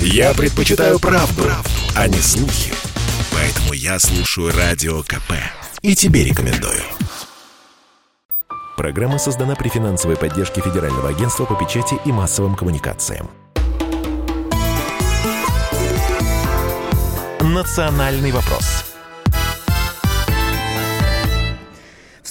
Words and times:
Я 0.00 0.34
предпочитаю 0.34 0.98
правду, 0.98 1.42
правду, 1.42 1.70
а 1.94 2.08
не 2.08 2.18
слухи. 2.18 2.72
Поэтому 3.32 3.72
я 3.72 3.98
слушаю 3.98 4.52
Радио 4.56 5.02
КП. 5.02 5.32
И 5.82 5.94
тебе 5.94 6.24
рекомендую. 6.24 6.82
Программа 8.76 9.18
создана 9.18 9.54
при 9.54 9.68
финансовой 9.68 10.16
поддержке 10.16 10.60
Федерального 10.60 11.08
агентства 11.08 11.44
по 11.44 11.54
печати 11.54 11.98
и 12.04 12.12
массовым 12.12 12.56
коммуникациям. 12.56 13.30
«Национальный 17.40 18.32
вопрос» 18.32 18.85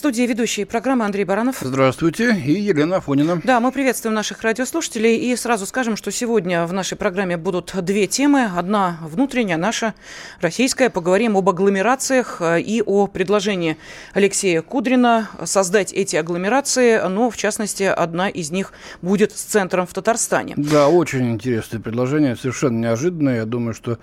студии 0.05 0.21
ведущие 0.21 0.67
программы 0.67 1.03
Андрей 1.03 1.23
Баранов. 1.23 1.57
Здравствуйте. 1.61 2.35
И 2.35 2.51
Елена 2.51 2.97
Афонина. 2.97 3.41
Да, 3.43 3.59
мы 3.59 3.71
приветствуем 3.71 4.13
наших 4.13 4.43
радиослушателей. 4.43 5.15
И 5.15 5.35
сразу 5.35 5.65
скажем, 5.65 5.95
что 5.97 6.11
сегодня 6.11 6.67
в 6.67 6.73
нашей 6.73 6.95
программе 6.95 7.37
будут 7.37 7.73
две 7.81 8.05
темы. 8.05 8.51
Одна 8.55 8.99
внутренняя, 9.01 9.57
наша 9.57 9.95
российская. 10.41 10.91
Поговорим 10.91 11.35
об 11.35 11.49
агломерациях 11.49 12.37
э, 12.39 12.61
и 12.61 12.83
о 12.83 13.07
предложении 13.07 13.79
Алексея 14.13 14.61
Кудрина 14.61 15.27
создать 15.43 15.91
эти 15.91 16.17
агломерации. 16.17 17.01
Но, 17.07 17.31
в 17.31 17.35
частности, 17.35 17.81
одна 17.81 18.29
из 18.29 18.51
них 18.51 18.73
будет 19.01 19.35
с 19.35 19.41
центром 19.41 19.87
в 19.87 19.93
Татарстане. 19.95 20.53
Да, 20.55 20.87
очень 20.87 21.31
интересное 21.31 21.79
предложение. 21.79 22.35
Совершенно 22.35 22.77
неожиданное. 22.77 23.37
Я 23.37 23.45
думаю, 23.45 23.73
что 23.73 23.97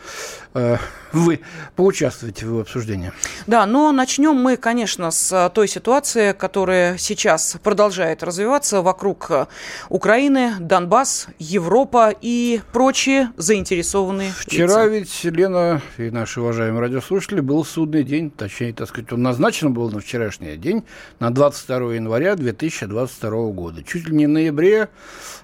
э, 0.55 0.79
вы 1.13 1.43
поучаствуете 1.77 2.45
в 2.45 2.49
его 2.49 2.61
обсуждении. 2.63 3.13
Да, 3.47 3.67
но 3.67 3.93
начнем 3.93 4.35
мы, 4.35 4.57
конечно, 4.57 5.13
с 5.13 5.49
той 5.55 5.69
ситуации, 5.69 5.92
ситуация, 5.93 6.33
которая 6.33 6.97
сейчас 6.97 7.59
продолжает 7.63 8.23
развиваться 8.23 8.81
вокруг 8.81 9.27
э, 9.29 9.47
Украины, 9.91 10.55
Донбасс, 10.59 11.27
Европа 11.39 12.15
и 12.19 12.63
прочие 12.73 13.29
заинтересованные 13.37 14.33
Вчера 14.35 14.87
лица. 14.87 14.87
ведь, 14.87 15.25
Лена 15.25 15.83
и 15.99 16.09
наши 16.09 16.41
уважаемые 16.41 16.81
радиослушатели, 16.81 17.41
был 17.41 17.63
судный 17.67 18.05
день, 18.05 18.31
точнее, 18.31 18.73
так 18.73 18.89
сказать, 18.89 19.13
он 19.13 19.21
назначен 19.21 19.75
был 19.75 19.91
на 19.91 20.01
вчерашний 20.01 20.57
день, 20.57 20.83
на 21.21 21.31
22 21.31 21.97
января 21.97 22.37
2022 22.37 23.31
года. 23.51 23.83
Чуть 23.85 24.09
ли 24.09 24.17
не 24.17 24.25
в 24.25 24.31
ноябре 24.31 24.89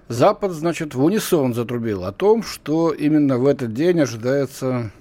Запад, 0.08 0.52
значит, 0.52 0.94
в 0.94 1.04
унисон 1.04 1.52
затрубил 1.52 2.04
о 2.04 2.12
том, 2.12 2.42
что 2.42 2.90
именно 2.90 3.36
в 3.36 3.46
этот 3.46 3.74
день 3.74 4.00
ожидается 4.00 4.92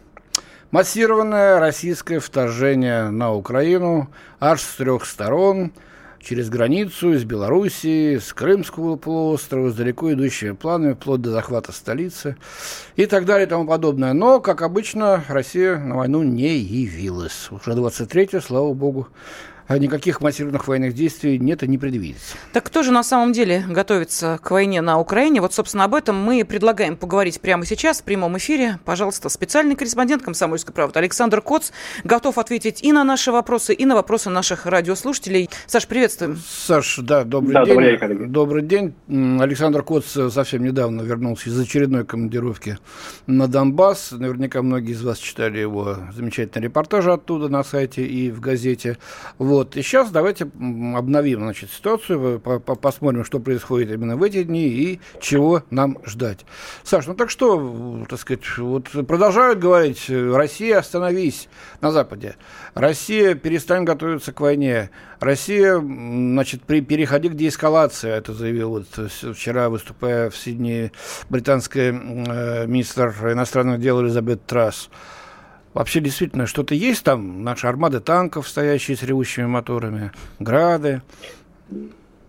Массированное 0.72 1.62
российское 1.62 2.20
вторжение 2.20 3.10
на 3.10 3.34
Украину 3.34 4.10
аж 4.42 4.60
с 4.60 4.76
трех 4.76 5.06
сторон, 5.06 5.72
через 6.20 6.50
границу, 6.50 7.14
из 7.14 7.24
Белоруссии, 7.24 8.18
с 8.18 8.34
Крымского 8.34 8.98
полуострова, 8.98 9.70
с 9.70 9.76
далеко 9.76 10.12
идущими 10.12 10.52
планами, 10.52 10.92
вплоть 10.92 11.22
до 11.22 11.32
захвата 11.32 11.72
столицы 11.72 12.36
и 12.98 13.06
так 13.06 13.24
далее 13.24 13.48
и 13.48 13.50
тому 13.50 13.66
подобное. 13.66 14.12
Но, 14.12 14.42
как 14.42 14.62
обычно, 14.62 15.24
Россия 15.30 15.78
на 15.78 15.96
войну 15.96 16.22
не 16.24 16.58
явилась. 16.58 17.48
Уже 17.50 17.72
23-е, 17.72 18.42
слава 18.42 18.74
богу, 18.74 19.08
никаких 19.70 20.22
массированных 20.22 20.68
военных 20.68 20.94
действий 20.94 21.38
нет 21.38 21.64
и 21.64 21.68
не 21.68 21.78
предвидится. 21.78 22.36
Так 22.54 22.66
кто 22.66 22.84
же 22.84 22.92
на 22.92 23.04
самом 23.04 23.34
деле 23.34 23.66
готовится 23.68 24.40
к 24.42 24.52
войне 24.52 24.82
на 24.82 25.00
Украине? 25.00 25.42
Вот, 25.42 25.54
собственно, 25.54 25.84
об 25.84 25.96
этом 25.96 26.16
мы 26.16 26.46
предлагаем 26.46 26.96
поговорить 26.96 27.42
прямо 27.42 27.66
сейчас 27.66 28.00
в 28.02 28.04
прямом 28.04 28.38
эфире. 28.38 28.80
Пожалуйста, 28.86 29.30
специальный 29.30 29.76
корреспондент 29.76 30.24
«Комсомольской 30.24 30.74
правды» 30.74 31.00
Александр 31.00 31.42
Коц 31.42 31.72
готов 32.04 32.38
ответить 32.38 32.82
и 32.84 32.92
на 32.92 33.04
наши 33.04 33.32
вопросы, 33.32 33.74
и 33.74 33.86
на 33.86 33.96
вопросы 33.96 34.30
наших 34.30 34.66
радиослушателей. 34.66 35.50
Саш, 35.66 35.88
приветствуем. 35.88 36.42
Саш, 36.48 37.00
да, 37.04 37.24
добрый 37.24 37.54
да, 37.54 37.66
день. 37.66 37.76
Добрый, 37.76 38.28
добрый 38.28 38.64
день. 38.64 38.94
Александр 39.42 39.84
Коц 39.84 40.06
совсем 40.32 40.64
недавно 40.64 41.02
вернулся 41.02 41.50
из 41.50 41.60
очередной 41.60 42.06
командировки 42.06 42.78
на 43.26 43.48
Донбасс. 43.48 44.12
Наверняка 44.12 44.62
многие 44.62 44.92
из 44.92 45.04
вас 45.04 45.18
читали 45.18 45.60
его 45.60 45.98
замечательный 46.14 46.64
репортаж 46.64 47.06
оттуда 47.08 47.50
на 47.50 47.64
сайте 47.64 48.06
и 48.06 48.32
в 48.32 48.40
газете. 48.40 48.98
Вот. 49.38 49.57
Вот. 49.58 49.76
И 49.76 49.82
сейчас 49.82 50.12
давайте 50.12 50.44
обновим 50.44 51.40
значит, 51.40 51.72
ситуацию, 51.72 52.40
посмотрим, 52.40 53.26
что 53.26 53.40
происходит 53.40 53.90
именно 53.90 54.16
в 54.16 54.22
эти 54.22 54.44
дни 54.44 54.68
и 54.68 55.00
чего 55.20 55.64
нам 55.72 55.98
ждать. 56.06 56.46
Саш, 56.84 57.08
ну 57.08 57.16
так 57.16 57.32
что, 57.32 58.06
так 58.08 58.20
сказать, 58.20 58.46
вот 58.60 58.90
продолжают 59.08 59.58
говорить, 59.58 60.06
Россия, 60.10 60.78
остановись 60.78 61.50
на 61.82 61.92
Западе. 61.92 62.36
Россия, 62.76 63.34
перестань 63.34 63.84
готовиться 63.84 64.32
к 64.32 64.42
войне. 64.42 64.92
Россия, 65.20 65.80
значит, 65.80 66.62
при, 66.62 66.82
переходи 66.82 67.30
к 67.30 67.34
деэскалации, 67.34 68.12
это 68.12 68.36
заявил 68.36 68.70
вот 68.70 69.10
вчера, 69.36 69.70
выступая 69.70 70.30
в 70.30 70.38
Сиднее, 70.38 70.92
британская 71.32 71.92
э, 71.92 72.68
министр 72.68 73.08
иностранных 73.32 73.80
дел 73.80 74.04
Элизабет 74.04 74.46
Трасс. 74.46 74.92
Вообще, 75.78 76.00
действительно, 76.00 76.48
что-то 76.48 76.74
есть 76.74 77.04
там? 77.04 77.44
Наши 77.44 77.68
армады 77.68 78.00
танков, 78.00 78.48
стоящие 78.48 78.98
с 78.98 79.04
ревущими 79.04 79.46
моторами, 79.46 80.10
грады? 80.40 81.04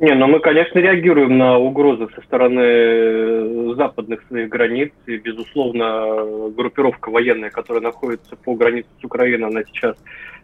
Не, 0.01 0.15
ну 0.15 0.27
мы, 0.27 0.41
конечно, 0.41 0.79
реагируем 0.79 1.39
на 1.39 1.57
угрозы 1.57 2.09
со 2.15 2.21
стороны 2.21 2.61
э, 2.61 3.75
западных 3.75 4.23
своих 4.29 4.51
границ. 4.51 4.93
И, 5.07 5.17
безусловно, 5.17 6.51
группировка 6.55 7.09
военная, 7.09 7.49
которая 7.49 7.83
находится 7.83 8.37
по 8.37 8.55
границе 8.55 8.91
с 9.01 9.05
Украиной, 9.05 9.49
она 9.49 9.63
сейчас 9.65 9.97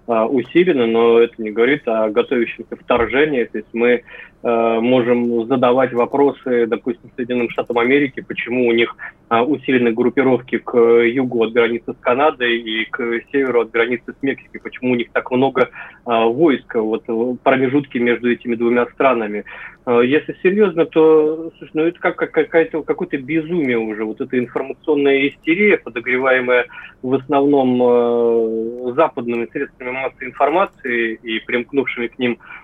а, 0.06 0.26
но 0.26 1.18
это 1.18 1.34
не 1.42 1.50
говорит 1.50 1.86
о 1.86 2.08
готовящемся 2.08 2.74
вторжении. 2.74 3.44
То 3.44 3.58
есть 3.58 3.68
мы 3.74 4.02
можем 4.44 5.46
задавать 5.46 5.94
вопросы, 5.94 6.66
допустим, 6.66 7.10
Соединенным 7.16 7.48
Штатам 7.48 7.78
Америки, 7.78 8.20
почему 8.20 8.68
у 8.68 8.72
них 8.72 8.94
а, 9.28 9.42
усилены 9.42 9.92
группировки 9.92 10.58
к 10.58 10.76
югу 10.76 11.44
от 11.44 11.52
границы 11.52 11.94
с 11.94 11.96
Канадой 11.96 12.58
и 12.58 12.84
к 12.84 13.20
северу 13.32 13.62
от 13.62 13.70
границы 13.70 14.12
с 14.12 14.22
Мексикой, 14.22 14.60
почему 14.60 14.92
у 14.92 14.94
них 14.94 15.10
так 15.12 15.30
много 15.30 15.70
а, 16.04 16.26
войск 16.26 16.74
вот, 16.74 17.04
в 17.08 17.36
промежутке 17.36 18.00
между 18.00 18.30
этими 18.30 18.54
двумя 18.54 18.86
странами. 18.86 19.44
А, 19.86 20.00
если 20.00 20.36
серьезно, 20.42 20.84
то 20.84 21.50
слушай, 21.58 21.70
ну, 21.72 21.82
это 21.84 21.98
как, 21.98 22.16
как 22.16 22.32
какая-то, 22.32 22.82
какое-то 22.82 23.16
безумие 23.16 23.78
уже, 23.78 24.04
вот 24.04 24.20
эта 24.20 24.38
информационная 24.38 25.28
истерия, 25.28 25.78
подогреваемая 25.78 26.66
в 27.02 27.14
основном 27.14 27.82
э, 27.82 28.92
западными 28.94 29.48
средствами 29.50 29.90
массовой 29.90 30.26
информации 30.28 31.14
и 31.14 31.40
примкнувшими 31.40 32.08
к 32.08 32.18
ним 32.18 32.38
Э, 32.38 32.63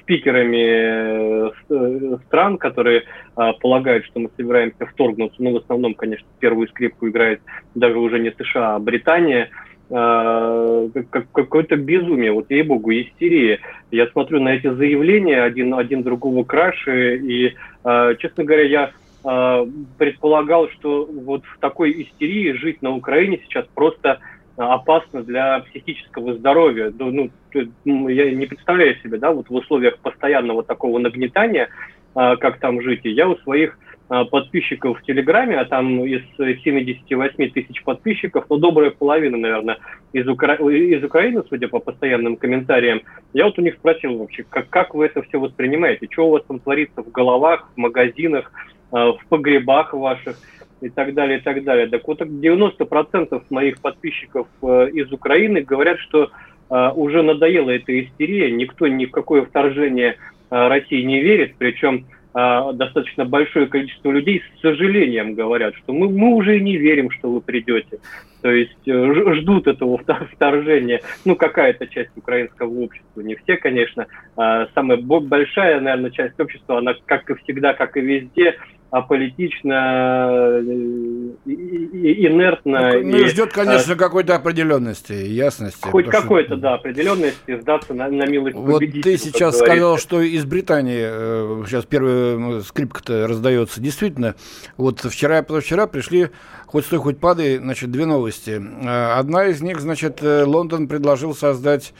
спикерами 0.00 1.50
э, 1.68 2.16
стран, 2.26 2.56
которые 2.56 3.02
э, 3.36 3.52
полагают, 3.60 4.06
что 4.06 4.20
мы 4.20 4.30
собираемся 4.36 4.86
вторгнуться. 4.86 5.42
Ну, 5.42 5.52
в 5.52 5.56
основном, 5.58 5.94
конечно, 5.94 6.26
первую 6.40 6.66
скрипку 6.68 7.08
играет 7.08 7.42
даже 7.74 7.98
уже 7.98 8.18
не 8.18 8.30
США, 8.30 8.76
а 8.76 8.78
Британия. 8.78 9.50
Какое-то 9.90 11.76
безумие, 11.76 12.32
вот 12.32 12.50
ей-богу, 12.50 12.90
истерия. 12.92 13.60
Я 13.90 14.06
смотрю 14.08 14.40
на 14.40 14.54
эти 14.54 14.66
заявления, 14.66 15.42
один, 15.42 15.74
один 15.74 16.02
другого 16.02 16.42
краше, 16.42 17.18
и, 17.18 17.54
честно 18.18 18.44
говоря, 18.44 18.62
я 18.62 18.90
предполагал, 19.98 20.70
что 20.70 21.04
вот 21.04 21.44
в 21.44 21.58
такой 21.60 22.02
истерии 22.02 22.52
жить 22.52 22.80
на 22.80 22.96
Украине 22.96 23.40
сейчас 23.44 23.66
просто 23.74 24.20
опасно 24.56 25.22
для 25.22 25.60
психического 25.60 26.34
здоровья. 26.34 26.92
Ну, 26.98 27.30
ну, 27.84 28.08
я 28.08 28.30
не 28.30 28.46
представляю 28.46 28.96
себе, 28.96 29.18
да, 29.18 29.32
вот 29.32 29.48
в 29.48 29.54
условиях 29.54 29.98
постоянного 29.98 30.62
такого 30.62 30.98
нагнетания, 30.98 31.68
а, 32.14 32.36
как 32.36 32.58
там 32.58 32.80
жить. 32.80 33.00
И 33.04 33.10
я 33.10 33.28
у 33.28 33.36
своих 33.38 33.78
а, 34.08 34.24
подписчиков 34.24 34.98
в 34.98 35.02
Телеграме, 35.02 35.58
а 35.58 35.64
там 35.64 36.04
из 36.04 36.22
78 36.36 37.50
тысяч 37.50 37.82
подписчиков, 37.82 38.44
ну, 38.48 38.58
добрая 38.58 38.90
половина, 38.90 39.36
наверное, 39.38 39.78
из, 40.12 40.28
Укра... 40.28 40.54
из 40.56 41.02
Украины, 41.02 41.42
судя 41.48 41.68
по 41.68 41.80
постоянным 41.80 42.36
комментариям, 42.36 43.02
я 43.32 43.46
вот 43.46 43.58
у 43.58 43.62
них 43.62 43.74
спросил 43.74 44.18
вообще, 44.18 44.44
как, 44.48 44.68
как 44.68 44.94
вы 44.94 45.06
это 45.06 45.22
все 45.22 45.40
воспринимаете, 45.40 46.06
что 46.10 46.28
у 46.28 46.30
вас 46.30 46.44
там 46.44 46.60
творится 46.60 47.02
в 47.02 47.10
головах, 47.10 47.68
в 47.74 47.78
магазинах, 47.78 48.52
а, 48.92 49.12
в 49.12 49.26
погребах 49.28 49.94
ваших, 49.94 50.36
и 50.80 50.88
так 50.88 51.14
далее, 51.14 51.38
и 51.38 51.40
так 51.40 51.64
далее. 51.64 51.86
Так 51.86 52.06
вот, 52.06 52.20
90% 52.20 53.42
моих 53.50 53.80
подписчиков 53.80 54.46
э, 54.62 54.90
из 54.92 55.10
Украины 55.12 55.62
говорят, 55.62 55.98
что 56.00 56.30
э, 56.70 56.90
уже 56.94 57.22
надоела 57.22 57.70
эта 57.70 57.98
истерия, 58.02 58.50
никто 58.50 58.86
ни 58.86 59.06
в 59.06 59.10
какое 59.10 59.44
вторжение 59.44 60.16
э, 60.50 60.68
России 60.68 61.02
не 61.02 61.20
верит, 61.20 61.54
причем 61.58 62.06
достаточно 62.36 63.24
большое 63.24 63.68
количество 63.68 64.10
людей 64.10 64.42
с 64.42 64.60
сожалением 64.60 65.34
говорят, 65.34 65.76
что 65.76 65.92
мы, 65.92 66.08
мы 66.08 66.34
уже 66.34 66.58
не 66.58 66.76
верим, 66.76 67.08
что 67.12 67.30
вы 67.30 67.40
придете. 67.40 68.00
То 68.42 68.50
есть 68.50 68.76
ждут 68.84 69.68
этого 69.68 70.00
вторжения. 70.32 71.00
Ну, 71.24 71.36
какая-то 71.36 71.86
часть 71.86 72.10
украинского 72.16 72.76
общества, 72.76 73.20
не 73.20 73.36
все, 73.36 73.56
конечно. 73.56 74.08
Самая 74.34 74.96
большая, 74.96 75.80
наверное, 75.80 76.10
часть 76.10 76.40
общества, 76.40 76.78
она, 76.78 76.96
как 77.06 77.30
и 77.30 77.34
всегда, 77.34 77.72
как 77.72 77.96
и 77.96 78.00
везде, 78.00 78.56
аполитично 78.94 80.28
э, 80.30 80.62
и, 81.46 81.52
и, 81.52 82.26
инертно. 82.28 82.92
Ну, 82.92 83.10
ну 83.10 83.16
и, 83.16 83.26
ждет, 83.26 83.52
конечно, 83.52 83.96
какой-то 83.96 84.36
определенности, 84.36 85.12
ясности. 85.12 85.88
Хоть 85.88 86.06
какой-то, 86.06 86.52
что... 86.52 86.56
да, 86.58 86.74
определенности, 86.74 87.58
сдаться 87.60 87.92
на, 87.92 88.08
на 88.08 88.24
милость 88.24 88.56
Вот 88.56 88.80
ты 88.80 89.18
сейчас 89.18 89.58
сказал, 89.58 89.98
что 89.98 90.20
из 90.20 90.44
Британии 90.44 91.06
э, 91.08 91.64
сейчас 91.66 91.86
первая 91.86 92.60
скрипка-то 92.60 93.26
раздается. 93.26 93.80
Действительно, 93.80 94.36
вот 94.76 95.00
вчера 95.00 95.40
и 95.40 95.42
позавчера 95.42 95.88
пришли 95.88 96.28
хоть 96.66 96.84
стой, 96.84 97.00
хоть 97.00 97.18
падай, 97.18 97.58
значит, 97.58 97.90
две 97.90 98.06
новости. 98.06 98.62
Э, 98.62 99.18
одна 99.18 99.46
из 99.46 99.60
них, 99.60 99.80
значит, 99.80 100.22
э, 100.22 100.44
Лондон 100.44 100.86
предложил 100.86 101.34
создать 101.34 101.92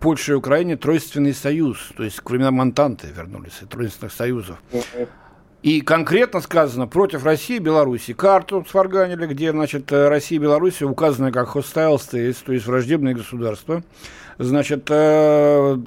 Польше 0.00 0.32
и 0.32 0.34
Украине 0.34 0.76
тройственный 0.76 1.32
союз, 1.32 1.92
то 1.96 2.02
есть 2.02 2.20
к 2.20 2.28
временам 2.28 2.54
Монтанты 2.54 3.06
вернулись, 3.16 3.58
тройственных 3.70 4.12
союзов. 4.12 4.58
И 5.62 5.80
конкретно 5.80 6.40
сказано 6.40 6.88
против 6.88 7.24
России 7.24 7.56
и 7.56 7.60
Беларуси. 7.60 8.14
Карту 8.14 8.66
сварганили, 8.68 9.26
где, 9.26 9.52
значит, 9.52 9.92
Россия 9.92 10.38
и 10.38 10.42
Беларусь 10.42 10.82
указаны 10.82 11.30
как 11.30 11.54
hostile 11.54 11.96
states, 11.96 12.38
то 12.44 12.52
есть 12.52 12.66
враждебные 12.66 13.14
государства. 13.14 13.84
Значит, 14.42 14.86
э, 14.90 15.78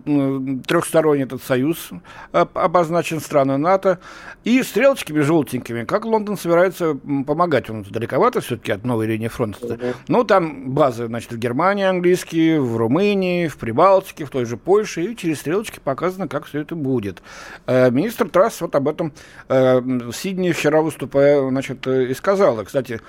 трехсторонний 0.65 1.23
этот 1.23 1.43
союз 1.43 1.89
обозначен 2.31 3.19
страны 3.19 3.57
НАТО. 3.57 3.99
И 4.43 4.61
стрелочками 4.63 5.21
желтенькими, 5.21 5.85
как 5.85 6.05
Лондон 6.05 6.37
собирается 6.37 6.95
помогать. 7.25 7.69
Он 7.69 7.83
далековато 7.83 8.41
все-таки 8.41 8.71
от 8.71 8.85
новой 8.85 9.07
линии 9.07 9.27
фронта. 9.27 9.95
Ну, 10.07 10.23
там 10.23 10.71
базы, 10.71 11.07
значит, 11.07 11.31
в 11.31 11.37
Германии 11.37 11.83
английские, 11.83 12.61
в 12.61 12.77
Румынии, 12.77 13.47
в 13.47 13.57
Прибалтике, 13.57 14.25
в 14.25 14.29
той 14.29 14.45
же 14.45 14.57
Польше. 14.57 15.03
И 15.03 15.15
через 15.15 15.39
стрелочки 15.39 15.79
показано, 15.83 16.27
как 16.27 16.45
все 16.45 16.61
это 16.61 16.75
будет. 16.75 17.23
Э, 17.65 17.89
министр 17.89 18.29
Трасс 18.29 18.61
вот 18.61 18.75
об 18.75 18.87
этом 18.87 19.13
э, 19.49 19.79
в 19.79 20.13
Сиднее 20.13 20.53
вчера 20.53 20.81
выступая, 20.81 21.49
значит, 21.49 21.87
и 21.87 22.13
сказала. 22.13 22.63
Кстати, 22.63 23.01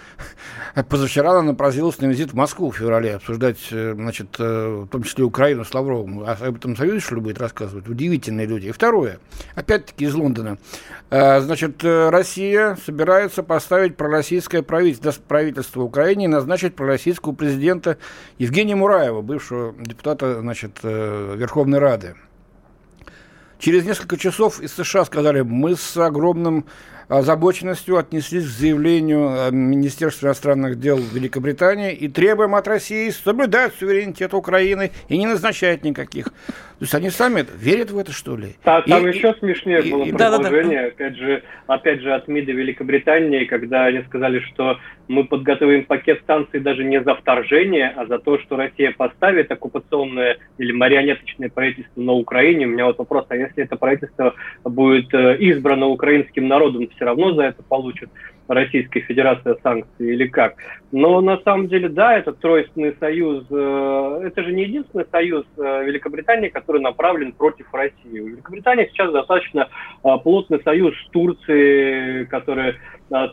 позавчера 0.88 1.32
она 1.32 1.42
напросилась 1.42 2.00
на 2.00 2.06
визит 2.06 2.32
в 2.32 2.34
Москву 2.34 2.70
в 2.70 2.76
феврале 2.76 3.16
обсуждать, 3.16 3.58
значит, 3.70 4.38
в 4.38 4.88
том 4.88 5.02
числе 5.02 5.24
Украину 5.24 5.35
с 5.36 5.74
Лавровым, 5.74 6.24
а 6.26 6.32
об 6.32 6.56
этом 6.56 6.76
Союзе, 6.76 7.00
что 7.00 7.14
ли, 7.16 7.20
будет 7.20 7.38
рассказывать? 7.38 7.88
Удивительные 7.88 8.46
люди. 8.46 8.68
И 8.68 8.72
второе, 8.72 9.18
опять-таки 9.54 10.06
из 10.06 10.14
Лондона. 10.14 10.58
А, 11.10 11.40
значит, 11.40 11.84
э, 11.84 12.08
Россия 12.08 12.76
собирается 12.84 13.42
поставить 13.42 13.96
пророссийское 13.96 14.62
правительство, 14.62 15.12
правительство 15.26 15.82
Украины 15.82 16.24
и 16.24 16.26
назначить 16.26 16.74
пророссийского 16.74 17.32
президента 17.32 17.98
Евгения 18.38 18.76
Мураева, 18.76 19.20
бывшего 19.20 19.74
депутата, 19.78 20.40
значит, 20.40 20.78
э, 20.82 21.34
Верховной 21.36 21.78
Рады. 21.78 22.16
Через 23.58 23.84
несколько 23.84 24.18
часов 24.18 24.60
из 24.60 24.72
США 24.72 25.04
сказали, 25.04 25.40
мы 25.40 25.76
с 25.76 25.96
огромным 25.96 26.66
озабоченностью 27.08 27.96
отнеслись 27.98 28.44
к 28.44 28.48
заявлению 28.48 29.52
Министерства 29.52 30.26
иностранных 30.26 30.80
дел 30.80 30.98
Великобритании 30.98 31.92
и 31.92 32.08
требуем 32.08 32.54
от 32.54 32.66
России 32.66 33.10
соблюдать 33.10 33.74
суверенитет 33.78 34.34
Украины 34.34 34.90
и 35.08 35.16
не 35.16 35.26
назначать 35.26 35.84
никаких 35.84 36.32
то 36.78 36.82
есть 36.82 36.94
они 36.94 37.08
сами 37.08 37.42
верят 37.56 37.90
в 37.90 37.96
это, 37.96 38.12
что 38.12 38.36
ли? 38.36 38.48
Да, 38.62 38.82
там 38.82 39.06
и, 39.06 39.08
еще 39.08 39.30
и, 39.30 39.38
смешнее 39.38 39.80
и, 39.80 39.90
было 39.90 40.04
и, 40.04 40.12
предложение, 40.12 40.82
да, 40.82 40.82
да, 40.82 40.88
да. 40.98 41.06
опять 41.06 41.16
же, 41.16 41.42
опять 41.66 42.00
же, 42.02 42.12
от 42.12 42.28
МИДа 42.28 42.52
Великобритании, 42.52 43.46
когда 43.46 43.86
они 43.86 44.02
сказали, 44.02 44.40
что 44.40 44.78
мы 45.08 45.24
подготовим 45.24 45.86
пакет 45.86 46.20
санкций 46.26 46.60
даже 46.60 46.84
не 46.84 47.02
за 47.02 47.14
вторжение, 47.14 47.94
а 47.96 48.04
за 48.04 48.18
то, 48.18 48.38
что 48.40 48.56
Россия 48.56 48.92
поставит 48.92 49.50
оккупационное 49.50 50.36
или 50.58 50.72
марионеточное 50.72 51.48
правительство 51.48 51.98
на 51.98 52.12
Украине. 52.12 52.66
У 52.66 52.70
меня 52.70 52.84
вот 52.84 52.98
вопрос, 52.98 53.24
а 53.30 53.36
если 53.36 53.64
это 53.64 53.76
правительство 53.76 54.34
будет 54.62 55.14
э, 55.14 55.38
избрано 55.38 55.86
украинским 55.86 56.46
народом, 56.46 56.90
все 56.96 57.04
равно 57.04 57.32
за 57.34 57.44
это 57.44 57.62
получит 57.62 58.10
Российской 58.48 59.00
Федерации 59.00 59.56
санкции 59.62 60.12
или 60.12 60.26
как. 60.26 60.54
Но 60.92 61.20
на 61.20 61.38
самом 61.38 61.68
деле, 61.68 61.88
да, 61.88 62.16
этот 62.16 62.38
тройственный 62.38 62.94
союз, 62.98 63.44
э, 63.50 64.20
это 64.24 64.42
же 64.44 64.52
не 64.52 64.64
единственный 64.64 65.06
союз 65.10 65.44
э, 65.56 65.84
Великобритании, 65.84 66.48
который 66.48 66.80
направлен 66.80 67.32
против 67.32 67.72
России. 67.72 68.20
У 68.20 68.28
Великобритании 68.28 68.88
сейчас 68.92 69.12
достаточно 69.12 69.68
э, 70.04 70.08
плотный 70.22 70.62
союз 70.62 70.94
с 70.96 71.10
Турцией, 71.10 72.26
который 72.26 72.76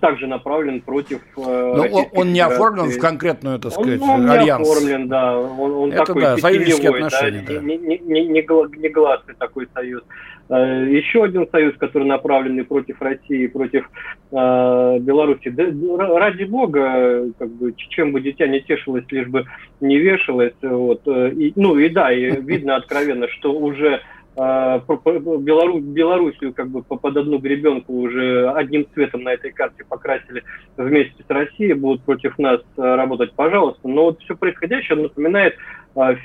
также 0.02 0.28
направлен 0.28 0.82
против 0.82 1.22
Но 1.36 1.88
он, 1.92 2.06
он 2.14 2.34
не 2.34 2.40
оформлен 2.40 2.90
в 2.90 2.98
конкретную, 3.00 3.60
так 3.60 3.72
сказать, 3.72 4.02
он, 4.02 4.10
он 4.10 4.30
альянс. 4.30 4.68
не 4.68 4.72
оформлен, 4.72 5.08
да. 5.08 5.40
Он, 5.40 5.72
он 5.72 5.92
это 5.92 6.06
такой 6.06 6.22
да, 6.22 6.38
союзнические 6.38 6.92
отношения. 6.92 7.44
Да, 7.48 7.54
да. 7.56 7.62
Не, 7.62 7.78
не, 7.78 7.98
не, 8.00 8.26
не 8.28 8.90
гласный 8.90 9.36
такой 9.36 9.68
союз. 9.74 10.04
Еще 10.50 11.24
один 11.24 11.48
союз, 11.50 11.76
который 11.78 12.06
направлен 12.06 12.64
против 12.66 13.02
России, 13.02 13.48
против 13.48 13.90
Беларуси. 14.32 15.50
Да, 15.50 16.20
ради 16.20 16.44
бога, 16.44 17.32
как 17.40 17.50
бы, 17.50 17.74
чем 17.76 18.12
бы 18.12 18.22
дитя 18.22 18.48
не 18.48 18.60
тешилось, 18.62 19.06
лишь 19.10 19.28
бы 19.28 19.46
не 19.80 19.98
вешалось. 19.98 20.54
Вот. 20.62 21.02
Э, 21.08 21.32
и, 21.32 21.54
ну 21.56 21.78
и 21.78 21.90
да, 21.90 22.12
и 22.12 22.42
видно 22.42 22.76
откровенно, 22.76 23.28
что 23.30 23.54
уже 23.54 23.88
э, 23.96 24.00
Белору, 24.36 25.80
Белоруссию 25.80 26.54
как 26.54 26.70
бы 26.70 26.82
под 26.82 27.18
одну 27.18 27.38
гребенку 27.38 27.94
уже 27.94 28.50
одним 28.52 28.88
цветом 28.94 29.24
на 29.24 29.34
этой 29.34 29.52
карте 29.52 29.84
покрасили 29.88 30.44
вместе 30.76 31.24
с 31.28 31.30
Россией, 31.30 31.74
будут 31.74 32.02
против 32.04 32.38
нас 32.40 32.62
э, 32.78 32.82
работать, 32.82 33.34
пожалуйста. 33.34 33.88
Но 33.88 34.06
вот 34.06 34.20
все 34.22 34.36
происходящее 34.36 34.98
напоминает 34.98 35.56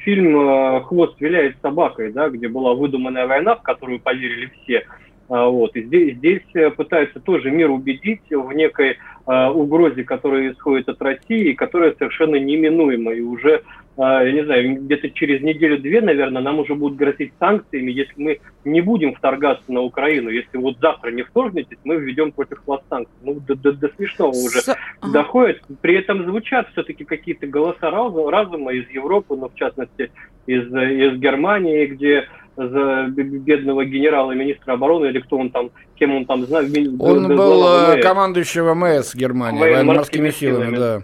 фильм 0.05 0.83
«Хвост 0.85 1.21
виляет 1.21 1.57
собакой», 1.61 2.11
да, 2.11 2.31
где 2.31 2.49
была 2.49 2.73
выдуманная 2.73 3.27
война, 3.27 3.55
в 3.55 3.61
которую 3.61 4.01
поверили 4.01 4.51
все– 4.63 4.87
а, 5.08 5.08
вот. 5.29 5.77
И 5.77 5.83
здесь, 5.83 6.17
здесь 6.17 6.43
э, 6.55 6.71
пытаются 6.71 7.21
тоже 7.21 7.51
мир 7.51 7.71
убедить 7.71 8.23
в 8.31 8.51
некой 8.53 8.97
э, 9.27 9.47
угрозе, 9.49 10.03
которая 10.03 10.53
исходит 10.53 10.89
от 10.89 11.01
России, 11.03 11.53
которая 11.53 11.95
совершенно 11.99 12.37
неминуема. 12.37 13.13
И 13.13 13.21
уже, 13.21 13.57
э, 13.57 13.61
я 13.99 14.33
не 14.33 14.43
знаю, 14.45 14.77
где-то 14.77 15.11
через 15.11 15.43
неделю-две, 15.43 16.01
наверное, 16.01 16.41
нам 16.41 16.61
уже 16.61 16.75
будут 16.75 16.97
грозить 16.97 17.33
санкциями, 17.39 17.91
если 17.91 18.15
мы 18.17 18.41
не 18.65 18.81
будем 18.81 19.15
вторгаться 19.15 19.71
на 19.71 19.83
Украину. 19.83 20.31
Если 20.31 20.57
вот 20.57 20.79
завтра 20.81 21.11
не 21.11 21.25
вторгнетесь, 21.25 21.79
мы 21.85 21.97
введем 21.97 22.33
против 22.33 22.67
вас 22.67 22.81
санкции. 22.89 23.15
Ну, 23.23 23.35
до, 23.35 23.55
до, 23.55 23.73
до 23.73 23.89
смешного 23.97 24.31
уже 24.31 24.61
С... 24.63 24.75
доходит. 25.13 25.61
При 25.83 25.95
этом 25.97 26.25
звучат 26.25 26.69
все-таки 26.73 27.05
какие-то 27.05 27.47
голоса 27.47 27.91
разума 27.91 28.73
из 28.73 28.89
Европы, 28.89 29.37
но 29.37 29.51
в 29.51 29.55
частности 29.57 30.11
из, 30.47 30.65
из 30.73 31.19
Германии, 31.19 31.85
где 31.85 32.29
за 32.67 33.07
бедного 33.09 33.85
генерала 33.85 34.33
министра 34.33 34.73
обороны, 34.73 35.07
или 35.07 35.21
кто 35.21 35.39
он 35.39 35.51
там, 35.51 35.71
кем 35.97 36.15
он 36.15 36.27
там 36.27 36.45
знает. 36.45 36.77
Он 36.99 37.29
был 37.29 37.63
ВМС. 37.63 38.03
командующим 38.03 38.65
ВМС 38.65 39.15
Германии, 39.15 39.61
военно-морскими 39.61 40.31
силами, 40.31 40.77
да. 40.77 41.03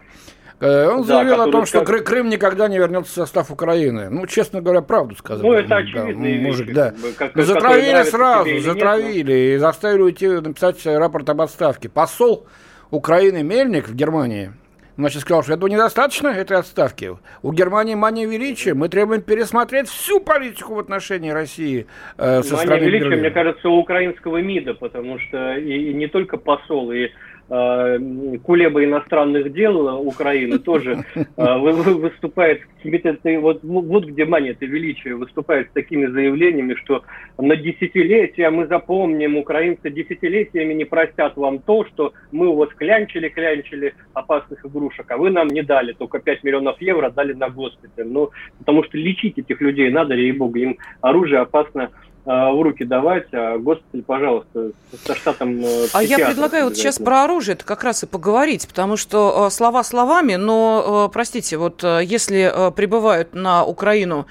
Э, 0.61 0.89
он 0.89 1.03
да, 1.03 1.17
заявил 1.17 1.43
о 1.43 1.51
том, 1.51 1.67
что 1.67 1.85
как... 1.85 2.05
Крым 2.05 2.29
никогда 2.29 2.69
не 2.69 2.79
вернется 2.79 3.13
в 3.13 3.15
состав 3.15 3.51
Украины. 3.51 4.09
Ну, 4.09 4.27
честно 4.27 4.61
говоря, 4.61 4.83
правду 4.83 5.15
сказал. 5.17 5.47
Ну, 5.47 5.53
это 5.53 5.77
очевидно. 5.77 6.25
Да, 6.25 6.49
мужик, 6.49 6.73
да. 6.73 6.95
Как 7.19 7.35
Но 7.35 7.43
затравили 7.43 8.03
сразу, 8.05 8.61
затравили 8.61 9.33
нет, 9.33 9.55
и 9.55 9.57
заставили 9.59 10.03
уйти 10.03 10.29
написать 10.29 10.85
рапорт 10.87 11.29
об 11.29 11.41
отставке. 11.41 11.89
Посол 11.89 12.47
Украины 12.91 13.43
Мельник 13.43 13.89
в 13.89 13.95
Германии 13.95 14.53
Значит, 14.97 15.23
сказал, 15.23 15.43
что 15.43 15.55
этого 15.55 15.69
недостаточно, 15.69 16.29
этой 16.29 16.57
отставки. 16.57 17.11
У 17.43 17.53
Германии 17.53 17.95
мания 17.95 18.27
величия. 18.27 18.75
Мы 18.75 18.89
требуем 18.89 19.23
пересмотреть 19.23 19.89
всю 19.89 20.21
политику 20.21 20.75
в 20.75 20.79
отношении 20.79 21.31
России 21.31 21.87
э, 22.17 22.43
со 22.43 22.55
мания 22.55 22.67
стороны 22.67 22.85
величия, 22.85 23.05
Берлина. 23.05 23.23
мне 23.23 23.31
кажется, 23.31 23.69
у 23.69 23.79
украинского 23.79 24.41
МИДа, 24.41 24.75
потому 24.75 25.19
что 25.19 25.57
и, 25.57 25.91
и 25.91 25.95
не 25.95 26.07
только 26.07 26.37
посол, 26.37 26.93
и 26.93 27.09
Кулеба 27.49 28.85
иностранных 28.85 29.53
дел 29.53 30.01
Украины 30.07 30.59
тоже 30.59 31.05
э, 31.15 31.59
выступает 31.59 32.63
вот, 33.41 33.61
вот 33.63 34.05
где 34.07 34.25
мания 34.25 34.53
это 34.53 34.65
величие, 34.65 35.15
выступает 35.15 35.69
с 35.69 35.73
такими 35.73 36.07
заявлениями, 36.07 36.75
что 36.75 37.03
на 37.39 37.57
десятилетия 37.57 38.49
мы 38.51 38.67
запомним, 38.67 39.37
украинцы 39.37 39.91
десятилетиями 39.91 40.75
не 40.75 40.85
простят 40.85 41.37
вам 41.37 41.59
то, 41.59 41.85
что 41.87 42.13
мы 42.33 42.49
у 42.49 42.57
вас 42.57 42.71
клянчили, 42.71 43.29
клянчили 43.29 43.95
опасных 44.15 44.65
игрушек, 44.65 45.11
а 45.11 45.17
вы 45.17 45.31
нам 45.31 45.49
не 45.49 45.63
дали, 45.63 45.93
только 45.93 46.21
5 46.21 46.45
миллионов 46.45 46.81
евро 46.81 47.11
дали 47.11 47.35
на 47.35 47.51
госпиталь. 47.51 48.07
Ну, 48.07 48.31
потому 48.59 48.85
что 48.85 48.97
лечить 48.97 49.39
этих 49.39 49.61
людей 49.61 49.91
надо, 49.91 50.15
ей-богу, 50.15 50.57
им 50.57 50.79
оружие 51.01 51.41
опасно 51.41 51.91
Э, 51.91 52.14
в 52.25 52.63
руки 52.63 52.85
давать, 52.85 53.27
а 53.33 53.59
госпиталь, 53.59 54.03
пожалуйста, 54.03 54.71
со 55.07 55.15
штатом 55.15 55.63
э, 55.63 55.87
А 55.93 56.03
я 56.03 56.19
предлагаю 56.19 56.65
вот 56.65 56.77
сейчас 56.77 56.99
про 56.99 57.25
оружие 57.25 57.55
это 57.55 57.65
как 57.67 57.85
раз 57.85 58.03
и 58.03 58.07
поговорить, 58.07 58.67
потому 58.67 58.97
что 58.97 59.47
э, 59.47 59.51
слова 59.51 59.85
словами, 59.85 60.37
но, 60.37 61.11
простите, 61.13 61.59
вот 61.59 61.83
если 61.83 62.73
прибывают 62.75 63.35
на 63.35 63.65
Украину 63.65 64.27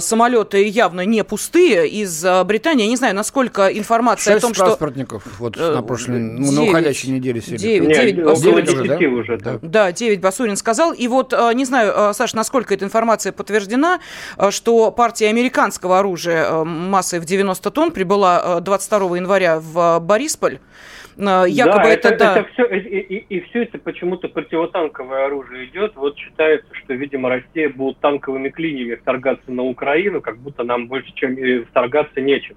самолеты 0.00 0.66
явно 0.66 1.02
не 1.02 1.22
пустые 1.22 1.88
из 1.88 2.24
Британии, 2.44 2.84
я 2.84 2.90
не 2.90 2.96
знаю, 2.96 3.14
насколько 3.14 3.68
информация 3.68 4.36
о 4.36 4.40
том, 4.40 4.52
что... 4.52 4.64
транспортников 4.64 5.22
вот 5.38 5.56
на 5.56 5.82
прошлой, 5.82 6.18
ну, 6.18 6.50
на 6.50 6.62
уходящей 6.64 7.10
неделе 7.10 7.40
сели. 7.40 7.58
9, 7.58 7.88
9, 7.88 8.16
9 8.16 8.26
около 8.26 8.62
10 8.62 8.74
уже, 8.74 8.86
да? 8.86 9.06
уже, 9.06 9.38
да. 9.38 9.58
Да, 9.62 9.92
9 9.92 10.20
Басурин 10.20 10.56
сказал. 10.56 10.92
И 10.92 11.06
вот, 11.06 11.32
не 11.54 11.64
знаю, 11.64 12.12
Саша, 12.12 12.34
насколько 12.36 12.74
эта 12.74 12.84
информация 12.84 13.32
подтверждена, 13.32 14.00
что 14.50 14.90
партия 14.90 15.28
американского 15.28 16.00
оружия 16.00 16.64
массы 16.64 17.19
в 17.20 17.24
90 17.24 17.70
тонн 17.70 17.92
прибыла 17.92 18.60
22 18.60 18.98
э, 18.98 19.16
января 19.18 19.60
в 19.60 20.00
Борисполь. 20.00 20.58
якобы 21.16 21.84
да, 21.84 21.88
это, 21.88 22.08
это, 22.08 22.18
да. 22.18 22.38
Это 22.40 22.48
все, 22.52 22.64
и, 22.66 22.98
и, 22.98 23.16
и 23.28 23.40
все 23.40 23.62
это 23.62 23.78
почему-то 23.78 24.28
противотанковое 24.28 25.26
оружие 25.26 25.66
идет. 25.66 25.92
Вот 25.96 26.16
считается, 26.16 26.68
что, 26.74 26.94
видимо, 26.94 27.28
Россия 27.28 27.68
будет 27.68 27.98
танковыми 27.98 28.48
клиньями 28.48 28.96
вторгаться 28.96 29.50
на 29.50 29.62
Украину, 29.62 30.20
как 30.20 30.38
будто 30.38 30.64
нам 30.64 30.88
больше, 30.88 31.12
чем 31.14 31.36
вторгаться 31.66 32.20
нечем. 32.20 32.56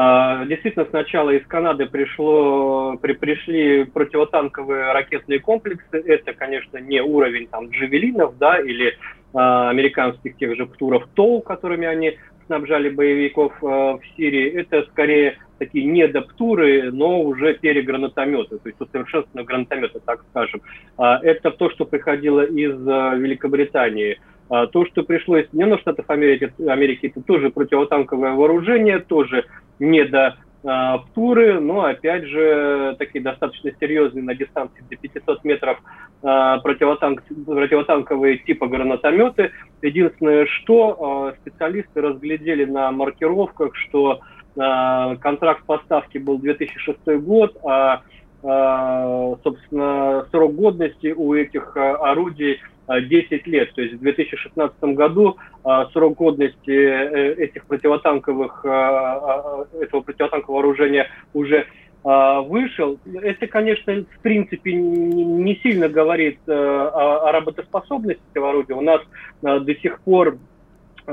А, 0.00 0.44
действительно, 0.44 0.86
сначала 0.90 1.30
из 1.30 1.44
Канады 1.46 1.86
пришло, 1.86 2.96
при, 2.98 3.14
пришли 3.14 3.84
противотанковые 3.84 4.92
ракетные 4.92 5.40
комплексы. 5.40 5.98
Это, 6.06 6.34
конечно, 6.34 6.78
не 6.78 7.02
уровень 7.02 7.48
там 7.48 7.68
джавелинов, 7.70 8.38
да, 8.38 8.60
или 8.60 8.96
а, 9.34 9.70
американских 9.70 10.36
тех 10.36 10.56
же 10.56 10.66
птуров 10.66 11.08
ТОУ, 11.14 11.40
которыми 11.40 11.86
они 11.86 12.16
снабжали 12.48 12.88
боевиков 12.88 13.52
э, 13.62 13.66
в 13.66 14.00
Сирии, 14.16 14.50
это 14.50 14.82
скорее 14.90 15.38
такие 15.58 15.84
недоптуры, 15.84 16.90
но 16.90 17.22
уже 17.22 17.54
перегранатометы, 17.54 18.58
то 18.58 18.68
есть 18.68 18.80
усовершенствованные 18.80 19.46
гранатометы, 19.46 20.00
так 20.04 20.24
скажем. 20.30 20.62
А, 20.96 21.20
это 21.22 21.50
то, 21.50 21.70
что 21.70 21.84
приходило 21.84 22.44
из 22.44 22.72
э, 22.72 23.18
Великобритании. 23.18 24.18
А, 24.48 24.66
то, 24.66 24.86
что 24.86 25.02
пришло 25.02 25.36
из 25.36 25.48
Соединенных 25.50 25.80
Штатов 25.80 26.08
Америки, 26.08 26.52
Америки, 26.66 27.06
это 27.06 27.22
тоже 27.22 27.50
противотанковое 27.50 28.32
вооружение, 28.32 28.98
тоже 28.98 29.44
не 29.78 30.04
до 30.04 30.36
а, 30.64 30.98
птуры, 30.98 31.60
но 31.60 31.84
опять 31.84 32.24
же 32.24 32.96
такие 32.98 33.22
достаточно 33.22 33.70
серьезные 33.78 34.24
на 34.24 34.34
дистанции 34.34 34.82
до 34.90 34.96
500 34.96 35.44
метров 35.44 35.78
а, 36.22 36.58
противотанк, 36.58 37.22
противотанковые 37.46 38.38
типа 38.38 38.66
гранатометы. 38.66 39.52
Единственное, 39.82 40.46
что 40.46 41.34
специалисты 41.40 42.00
разглядели 42.00 42.64
на 42.64 42.90
маркировках, 42.90 43.74
что 43.76 44.20
контракт 44.56 45.64
поставки 45.64 46.18
был 46.18 46.38
2006 46.38 46.98
год, 47.20 47.56
а 47.62 48.02
собственно 48.42 50.26
срок 50.32 50.54
годности 50.56 51.12
у 51.12 51.34
этих 51.34 51.76
орудий 51.76 52.58
10 52.88 53.46
лет. 53.46 53.72
То 53.74 53.82
есть 53.82 53.94
в 53.94 54.00
2016 54.00 54.80
году 54.94 55.36
а, 55.64 55.86
срок 55.86 56.16
годности 56.16 56.70
э, 56.70 57.34
этих 57.34 57.66
противотанковых, 57.66 58.64
этого 58.64 60.00
противотанкового 60.00 60.60
вооружения 60.60 61.08
уже 61.34 61.66
вышел. 62.04 62.98
Это, 63.22 63.48
конечно, 63.48 63.92
в 63.92 64.22
принципе 64.22 64.72
не 64.72 65.56
сильно 65.56 65.88
говорит 65.88 66.38
э, 66.46 66.52
о 66.52 67.32
работоспособности 67.32 68.22
этого 68.30 68.50
орудия. 68.50 68.74
У 68.74 68.80
нас 68.80 69.02
до 69.42 69.74
сих 69.74 70.00
пор 70.02 70.38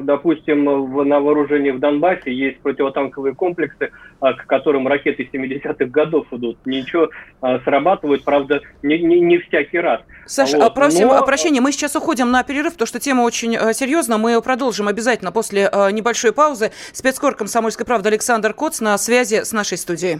допустим, 0.02 0.66
в, 0.66 1.04
на 1.04 1.20
вооружении 1.20 1.72
в 1.72 1.80
Донбассе 1.80 2.34
есть 2.34 2.60
противотанковые 2.60 3.34
комплексы, 3.34 3.92
а, 4.20 4.34
к 4.34 4.46
которым 4.46 4.88
ракеты 4.88 5.28
70-х 5.32 5.86
годов 5.86 6.28
идут. 6.32 6.58
Ничего 6.66 7.10
а, 7.42 7.60
срабатывают, 7.60 8.24
правда, 8.24 8.62
не, 8.84 9.00
не, 9.00 9.20
не 9.20 9.40
всякий 9.40 9.80
раз. 9.80 10.02
Саша, 10.26 10.58
вот. 10.58 10.74
просим 10.74 11.08
Но... 11.08 11.26
прощения, 11.26 11.62
мы 11.62 11.72
сейчас 11.72 11.96
уходим 11.96 12.32
на 12.32 12.44
перерыв, 12.44 12.74
потому 12.74 12.88
что 12.88 13.00
тема 13.00 13.22
очень 13.22 13.56
э, 13.56 13.74
серьезная. 13.74 14.18
Мы 14.18 14.42
продолжим 14.42 14.88
обязательно 14.88 15.32
после 15.32 15.70
э, 15.72 15.92
небольшой 15.92 16.34
паузы. 16.34 16.72
Спецкор 16.92 17.36
«Комсомольской 17.36 17.86
правды» 17.86 18.10
Александр 18.10 18.54
Коц 18.54 18.82
на 18.82 18.98
связи 18.98 19.44
с 19.44 19.52
нашей 19.52 19.78
студией. 19.78 20.20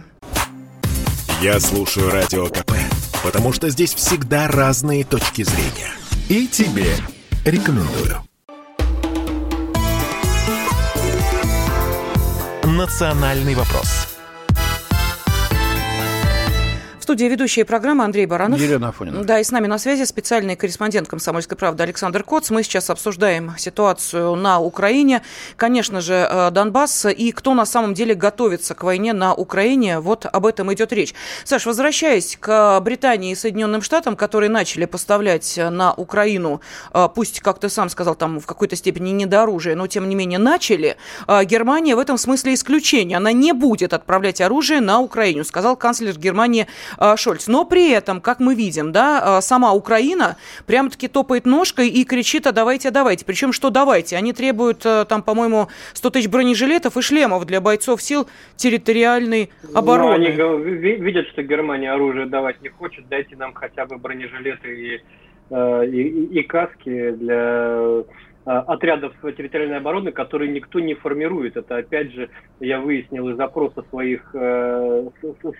Я 1.42 1.60
слушаю 1.60 2.10
Радио 2.10 2.46
КП, 2.46 2.72
потому 3.22 3.52
что 3.52 3.68
здесь 3.68 3.94
всегда 3.94 4.48
разные 4.48 5.04
точки 5.04 5.42
зрения. 5.42 5.92
И 6.28 6.46
тебе 6.46 6.94
рекомендую. 7.44 8.25
«Национальный 12.76 13.54
вопрос» 13.54 14.15
студии 17.06 17.26
ведущая 17.26 17.64
программы 17.64 18.02
Андрей 18.02 18.26
Баранов. 18.26 18.60
Елена 18.60 18.88
Афонина. 18.88 19.22
Да, 19.22 19.38
и 19.38 19.44
с 19.44 19.52
нами 19.52 19.68
на 19.68 19.78
связи 19.78 20.02
специальный 20.02 20.56
корреспондент 20.56 21.06
«Комсомольской 21.06 21.56
правды» 21.56 21.84
Александр 21.84 22.24
Коц. 22.24 22.50
Мы 22.50 22.64
сейчас 22.64 22.90
обсуждаем 22.90 23.52
ситуацию 23.58 24.34
на 24.34 24.58
Украине. 24.58 25.22
Конечно 25.54 26.00
же, 26.00 26.26
э, 26.28 26.50
Донбасс 26.50 27.06
и 27.06 27.30
кто 27.30 27.54
на 27.54 27.64
самом 27.64 27.94
деле 27.94 28.16
готовится 28.16 28.74
к 28.74 28.82
войне 28.82 29.12
на 29.12 29.34
Украине. 29.34 30.00
Вот 30.00 30.26
об 30.26 30.46
этом 30.46 30.74
идет 30.74 30.92
речь. 30.92 31.14
Саш, 31.44 31.64
возвращаясь 31.66 32.36
к 32.40 32.80
Британии 32.80 33.30
и 33.30 33.34
Соединенным 33.36 33.82
Штатам, 33.82 34.16
которые 34.16 34.50
начали 34.50 34.84
поставлять 34.84 35.60
на 35.70 35.94
Украину, 35.94 36.60
э, 36.92 37.08
пусть, 37.14 37.38
как 37.38 37.60
ты 37.60 37.68
сам 37.68 37.88
сказал, 37.88 38.16
там 38.16 38.40
в 38.40 38.46
какой-то 38.46 38.74
степени 38.74 39.10
не 39.10 39.26
до 39.26 39.44
оружия, 39.44 39.76
но 39.76 39.86
тем 39.86 40.08
не 40.08 40.16
менее 40.16 40.40
начали, 40.40 40.96
э, 41.28 41.44
Германия 41.44 41.94
в 41.94 42.00
этом 42.00 42.18
смысле 42.18 42.54
исключение. 42.54 43.18
Она 43.18 43.30
не 43.30 43.52
будет 43.52 43.92
отправлять 43.92 44.40
оружие 44.40 44.80
на 44.80 44.98
Украину, 44.98 45.44
сказал 45.44 45.76
канцлер 45.76 46.18
Германии 46.18 46.66
Шольц. 47.16 47.48
Но 47.48 47.64
при 47.64 47.90
этом, 47.90 48.20
как 48.20 48.40
мы 48.40 48.54
видим, 48.54 48.92
да, 48.92 49.38
э, 49.38 49.40
сама 49.40 49.72
Украина 49.72 50.36
прям-таки 50.66 51.08
топает 51.08 51.46
ножкой 51.46 51.88
и 51.88 52.04
кричит, 52.04 52.46
а 52.46 52.52
давайте, 52.52 52.88
а 52.88 52.90
давайте. 52.90 53.24
Причем 53.24 53.52
что 53.52 53.70
давайте? 53.70 54.16
Они 54.16 54.32
требуют 54.32 54.84
э, 54.84 55.04
там, 55.08 55.22
по-моему, 55.22 55.68
100 55.94 56.10
тысяч 56.10 56.28
бронежилетов 56.28 56.96
и 56.96 57.02
шлемов 57.02 57.46
для 57.46 57.60
бойцов 57.60 58.02
сил 58.02 58.28
территориальной 58.56 59.50
ну, 59.62 59.78
обороны. 59.78 60.34
Ну, 60.36 60.56
они 60.56 60.70
видят, 60.70 61.26
что 61.28 61.42
Германия 61.42 61.92
оружие 61.92 62.26
давать 62.26 62.62
не 62.62 62.68
хочет, 62.68 63.08
дайте 63.08 63.36
нам 63.36 63.52
хотя 63.52 63.86
бы 63.86 63.98
бронежилеты 63.98 64.68
и, 64.68 65.02
и, 65.50 66.40
и 66.40 66.42
каски 66.42 67.10
для 67.10 67.76
Э, 67.76 68.02
отрядов 68.46 69.12
территориальной 69.22 69.78
обороны, 69.78 70.12
которые 70.12 70.50
никто 70.52 70.78
не 70.78 70.94
формирует. 70.94 71.56
Это, 71.56 71.78
опять 71.78 72.12
же, 72.12 72.30
я 72.60 72.80
выяснил 72.80 73.28
из 73.28 73.36
запроса 73.36 73.82
своих, 73.90 74.30
э, 74.34 75.08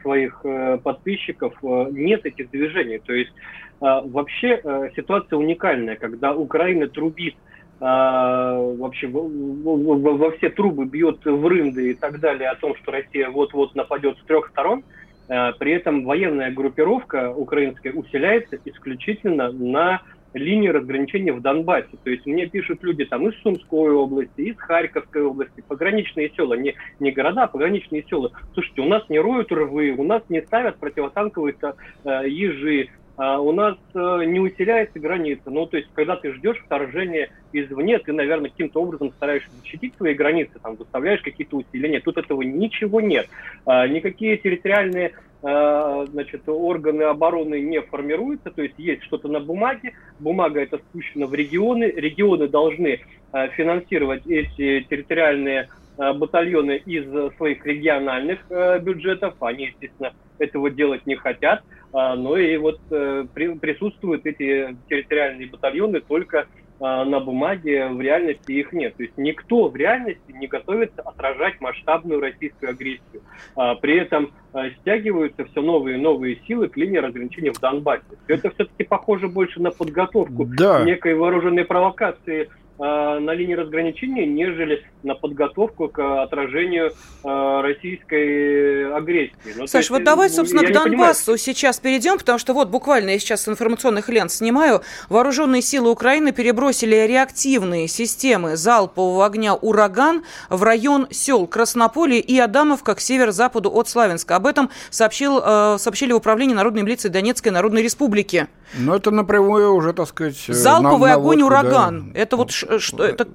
своих 0.02 0.40
э, 0.44 0.78
подписчиков, 0.78 1.54
нет 1.62 2.24
этих 2.24 2.50
движений. 2.50 2.98
То 2.98 3.12
есть 3.12 3.32
вообще 3.80 4.62
ситуация 4.96 5.36
уникальная, 5.36 5.96
когда 5.96 6.34
Украина 6.34 6.88
трубит 6.88 7.34
вообще 7.78 9.06
во 9.06 10.30
все 10.38 10.48
трубы 10.48 10.86
бьет 10.86 11.22
в 11.26 11.46
рынды 11.46 11.90
и 11.90 11.94
так 11.94 12.20
далее 12.20 12.48
о 12.48 12.54
том, 12.54 12.74
что 12.76 12.92
Россия 12.92 13.28
вот-вот 13.28 13.74
нападет 13.74 14.16
с 14.16 14.22
трех 14.22 14.48
сторон, 14.48 14.82
при 15.26 15.72
этом 15.72 16.06
военная 16.06 16.50
группировка 16.50 17.30
украинская 17.30 17.92
усиляется 17.92 18.58
исключительно 18.64 19.52
на 19.52 20.00
линии 20.36 20.68
разграничения 20.68 21.32
в 21.32 21.40
Донбассе. 21.40 21.96
То 22.04 22.10
есть 22.10 22.26
мне 22.26 22.46
пишут 22.46 22.82
люди 22.82 23.04
там 23.04 23.28
из 23.28 23.34
Сумской 23.42 23.92
области, 23.92 24.40
из 24.42 24.56
Харьковской 24.58 25.22
области, 25.22 25.62
пограничные 25.66 26.30
села, 26.36 26.54
не, 26.54 26.74
не 27.00 27.10
города, 27.10 27.44
а 27.44 27.48
пограничные 27.48 28.04
села. 28.08 28.32
Слушайте, 28.54 28.82
у 28.82 28.86
нас 28.86 29.08
не 29.08 29.18
роют 29.18 29.50
рвы, 29.50 29.94
у 29.96 30.04
нас 30.04 30.22
не 30.28 30.42
ставят 30.42 30.76
противотанковые 30.76 31.54
э, 31.62 32.28
ежи, 32.28 32.88
у 33.18 33.52
нас 33.52 33.76
э, 33.94 34.24
не 34.26 34.40
усиляется 34.40 35.00
граница. 35.00 35.50
Ну, 35.50 35.66
то 35.66 35.78
есть, 35.78 35.88
когда 35.94 36.16
ты 36.16 36.32
ждешь 36.34 36.58
вторжения 36.64 37.30
извне, 37.52 37.98
ты, 37.98 38.12
наверное, 38.12 38.50
каким-то 38.50 38.82
образом 38.82 39.10
стараешься 39.12 39.48
защитить 39.62 39.94
свои 39.96 40.14
границы, 40.14 40.58
там, 40.62 40.76
выставляешь 40.76 41.22
какие-то 41.22 41.56
усиления. 41.56 42.00
Тут 42.00 42.18
этого 42.18 42.42
ничего 42.42 43.00
нет. 43.00 43.28
А, 43.64 43.88
никакие 43.88 44.36
территориальные 44.36 45.12
а, 45.42 46.04
значит, 46.06 46.42
органы 46.48 47.02
обороны 47.02 47.60
не 47.60 47.80
формируются, 47.80 48.50
то 48.50 48.62
есть 48.62 48.74
есть 48.78 49.04
что-то 49.04 49.28
на 49.28 49.38
бумаге, 49.38 49.92
бумага 50.18 50.60
это 50.60 50.78
спущена 50.78 51.26
в 51.26 51.34
регионы, 51.34 51.84
регионы 51.84 52.48
должны 52.48 53.00
а, 53.32 53.46
финансировать 53.48 54.26
эти 54.26 54.80
территориальные 54.88 55.68
а, 55.98 56.14
батальоны 56.14 56.82
из 56.84 57.36
своих 57.36 57.64
региональных 57.64 58.40
бюджетов, 58.82 59.34
они, 59.40 59.66
естественно, 59.66 60.14
этого 60.38 60.70
делать 60.70 61.06
не 61.06 61.16
хотят, 61.16 61.62
но 61.96 62.36
и 62.36 62.56
вот 62.56 62.78
э, 62.90 63.24
присутствуют 63.34 64.26
эти 64.26 64.76
территориальные 64.88 65.48
батальоны 65.48 66.00
только 66.00 66.46
а, 66.78 67.04
на 67.04 67.20
бумаге, 67.20 67.88
в 67.88 68.00
реальности 68.00 68.52
их 68.52 68.72
нет. 68.72 68.96
То 68.96 69.02
есть 69.02 69.16
никто 69.16 69.68
в 69.68 69.76
реальности 69.76 70.32
не 70.32 70.46
готовится 70.46 71.00
отражать 71.02 71.60
масштабную 71.60 72.20
российскую 72.20 72.70
агрессию. 72.70 73.22
А, 73.54 73.76
при 73.76 73.96
этом 73.98 74.32
а, 74.52 74.68
стягиваются 74.70 75.46
все 75.46 75.62
новые 75.62 75.96
и 75.96 76.00
новые 76.00 76.38
силы 76.46 76.68
к 76.68 76.76
линии 76.76 76.98
разграничения 76.98 77.52
в 77.52 77.60
Донбассе. 77.60 78.04
Это 78.26 78.50
все-таки 78.50 78.84
похоже 78.84 79.28
больше 79.28 79.62
на 79.62 79.70
подготовку 79.70 80.44
да. 80.44 80.84
некой 80.84 81.14
вооруженной 81.14 81.64
провокации 81.64 82.50
на 82.78 83.32
линии 83.34 83.54
разграничения, 83.54 84.26
нежели 84.26 84.84
на 85.06 85.14
подготовку 85.14 85.88
к 85.88 86.22
отражению 86.22 86.92
э, 87.24 87.60
российской 87.62 88.92
агрессии. 88.94 89.32
Ну, 89.56 89.66
Саш, 89.66 89.88
вот 89.90 90.04
давай, 90.04 90.28
собственно, 90.28 90.62
к 90.62 90.72
Донбассу 90.72 91.26
понимаю. 91.26 91.38
сейчас 91.38 91.78
перейдем, 91.78 92.18
потому 92.18 92.38
что 92.38 92.52
вот 92.52 92.68
буквально 92.68 93.10
я 93.10 93.18
сейчас 93.18 93.42
с 93.42 93.48
информационных 93.48 94.08
лент 94.08 94.32
снимаю. 94.32 94.82
Вооруженные 95.08 95.62
силы 95.62 95.90
Украины 95.90 96.32
перебросили 96.32 97.06
реактивные 97.06 97.88
системы 97.88 98.56
залпового 98.56 99.24
огня 99.24 99.54
«Ураган» 99.54 100.24
в 100.50 100.62
район 100.62 101.06
сел 101.10 101.46
Краснополе 101.46 102.18
и 102.18 102.38
Адамовка 102.38 102.94
к 102.94 103.00
северо-западу 103.00 103.70
от 103.70 103.88
Славянска. 103.88 104.36
Об 104.36 104.46
этом 104.46 104.70
сообщил, 104.90 105.40
э, 105.44 105.76
сообщили 105.78 106.12
в 106.12 106.16
Управлении 106.16 106.54
народной 106.54 106.82
милиции 106.82 107.08
Донецкой 107.08 107.52
Народной 107.52 107.82
Республики. 107.82 108.48
Ну, 108.74 108.94
это 108.94 109.10
напрямую 109.10 109.74
уже, 109.74 109.92
так 109.92 110.08
сказать... 110.08 110.36
Залповый 110.36 111.10
на, 111.10 111.16
огонь 111.16 111.42
«Ураган». 111.42 112.10
Да. 112.12 112.20
Это 112.20 112.36
вот 112.36 112.50
что 112.78 113.04
это? 113.04 113.28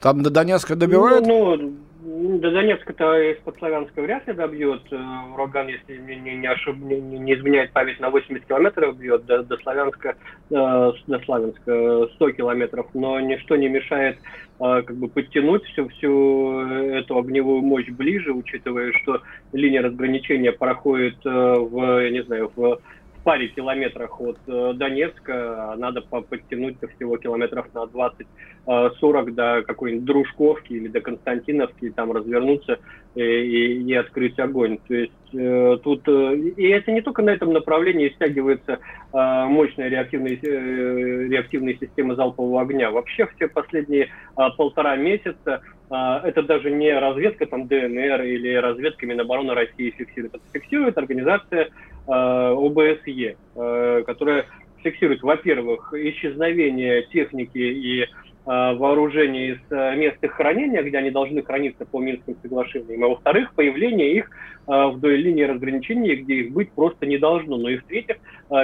Там 0.00 0.22
до 0.22 0.30
Донецка 0.30 0.74
добивают? 0.74 1.26
Ну, 1.26 1.56
ну 1.56 2.38
до 2.38 2.50
Донецка-то 2.50 3.32
из-под 3.32 3.58
Славянска 3.58 4.00
вряд 4.00 4.26
ли 4.26 4.32
добьет. 4.32 4.82
Э, 4.90 4.98
ураган, 5.34 5.68
если 5.68 5.98
не, 5.98 6.16
не, 6.16 6.36
не, 6.36 6.46
ошиб, 6.46 6.76
не, 6.76 6.98
не 7.00 7.34
изменяет 7.34 7.72
память, 7.72 8.00
на 8.00 8.10
80 8.10 8.46
километров 8.46 8.96
бьет. 8.96 9.26
До, 9.26 9.42
до 9.42 9.56
Славянска, 9.58 10.16
э, 10.50 10.92
до 11.06 11.18
Славянска 11.24 12.08
100 12.14 12.30
километров. 12.32 12.86
Но 12.94 13.20
ничто 13.20 13.56
не 13.56 13.68
мешает 13.68 14.18
э, 14.60 14.82
как 14.82 14.96
бы 14.96 15.08
подтянуть 15.08 15.64
всю, 15.64 15.88
всю 15.88 16.60
эту 16.60 17.18
огневую 17.18 17.62
мощь 17.62 17.88
ближе, 17.88 18.32
учитывая, 18.32 18.92
что 19.02 19.20
линия 19.52 19.82
разграничения 19.82 20.52
проходит 20.52 21.16
э, 21.24 21.28
в, 21.28 22.02
я 22.02 22.10
не 22.10 22.22
знаю, 22.22 22.50
в 22.56 22.80
паре 23.26 23.48
километрах 23.48 24.20
от 24.20 24.38
э, 24.46 24.72
Донецка, 24.76 25.74
надо 25.78 26.00
подтянуть 26.00 26.76
всего 26.94 27.16
километров 27.16 27.66
на 27.74 27.82
20-40 27.86 28.24
э, 28.68 29.30
до 29.32 29.64
какой-нибудь 29.66 30.04
Дружковки 30.04 30.74
или 30.74 30.86
до 30.86 31.00
Константиновки, 31.00 31.86
и 31.86 31.90
там 31.90 32.12
развернуться 32.12 32.78
и, 33.16 33.20
и, 33.20 33.82
и 33.82 33.94
открыть 33.94 34.38
огонь. 34.38 34.78
То 34.86 34.94
есть 34.94 35.12
э, 35.34 35.78
тут, 35.82 36.06
э, 36.06 36.36
и 36.56 36.68
это 36.68 36.92
не 36.92 37.00
только 37.00 37.22
на 37.22 37.30
этом 37.30 37.52
направлении 37.52 38.10
стягивается 38.10 38.78
э, 39.12 39.44
мощная 39.46 39.88
реактивная, 39.88 40.38
э, 40.40 41.26
реактивная 41.26 41.76
система 41.80 42.14
залпового 42.14 42.60
огня. 42.60 42.92
Вообще 42.92 43.26
все 43.34 43.48
последние 43.48 44.04
э, 44.04 44.42
полтора 44.56 44.94
месяца 44.94 45.34
э, 45.46 45.75
это 45.88 46.42
даже 46.42 46.70
не 46.70 46.92
разведка 46.98 47.46
там 47.46 47.68
ДНР 47.68 48.22
или 48.22 48.54
разведка 48.54 49.06
Минобороны 49.06 49.54
России 49.54 49.90
фиксирует. 49.90 50.34
Это 50.34 50.44
фиксирует 50.52 50.98
организация 50.98 51.68
Э, 52.08 52.54
ОБСЕ, 52.56 53.36
э, 53.56 54.02
которая 54.06 54.46
фиксирует, 54.82 55.22
во-первых, 55.22 55.92
исчезновение 55.92 57.02
техники 57.12 57.58
и 57.58 58.02
э, 58.02 58.06
вооружений 58.46 59.54
из 59.54 59.98
мест 59.98 60.22
их 60.22 60.32
хранения, 60.32 60.84
где 60.84 60.98
они 60.98 61.10
должны 61.10 61.42
храниться 61.42 61.84
по 61.84 61.98
Минским 61.98 62.36
соглашениям, 62.42 63.02
а 63.02 63.08
во-вторых, 63.08 63.54
появление 63.54 64.12
их 64.12 64.30
вдоль 64.68 65.16
линии 65.16 65.44
разграничения, 65.44 66.16
где 66.16 66.34
их 66.34 66.52
быть 66.52 66.72
просто 66.72 67.06
не 67.06 67.18
должно. 67.18 67.56
Но 67.56 67.68
и 67.68 67.76
в-третьих, 67.76 68.16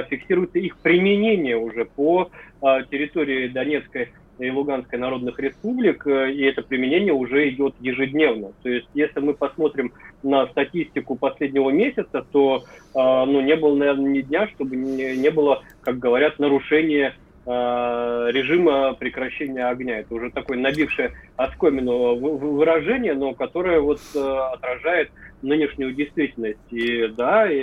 фиксируется 0.08 0.58
их 0.58 0.76
применение 0.78 1.56
уже 1.56 1.84
по 1.84 2.28
территории 2.60 3.46
Донецкой 3.46 4.08
и 4.42 4.50
Луганской 4.50 4.98
народных 4.98 5.38
республик, 5.38 6.06
э, 6.06 6.32
и 6.32 6.42
это 6.42 6.62
применение 6.62 7.12
уже 7.12 7.48
идет 7.48 7.74
ежедневно. 7.80 8.52
То 8.62 8.68
есть, 8.68 8.88
если 8.92 9.20
мы 9.20 9.34
посмотрим 9.34 9.92
на 10.22 10.46
статистику 10.48 11.14
последнего 11.14 11.70
месяца, 11.70 12.26
то 12.32 12.64
э, 12.64 12.98
ну, 12.98 13.40
не 13.40 13.54
было, 13.54 13.76
наверное, 13.76 14.10
ни 14.10 14.20
дня, 14.20 14.48
чтобы 14.48 14.74
не, 14.76 15.30
было, 15.30 15.62
как 15.82 15.98
говорят, 15.98 16.40
нарушения 16.40 17.14
э, 17.46 17.50
режима 17.50 18.94
прекращения 18.94 19.64
огня. 19.66 20.00
Это 20.00 20.12
уже 20.14 20.30
такое 20.30 20.58
набившее 20.58 21.12
оскомину 21.36 22.16
выражение, 22.16 23.14
но 23.14 23.34
которое 23.34 23.80
вот 23.80 24.00
отражает 24.14 25.10
нынешнюю 25.42 25.92
действительность. 25.94 26.58
И 26.70 27.06
да, 27.16 27.50
и 27.50 27.60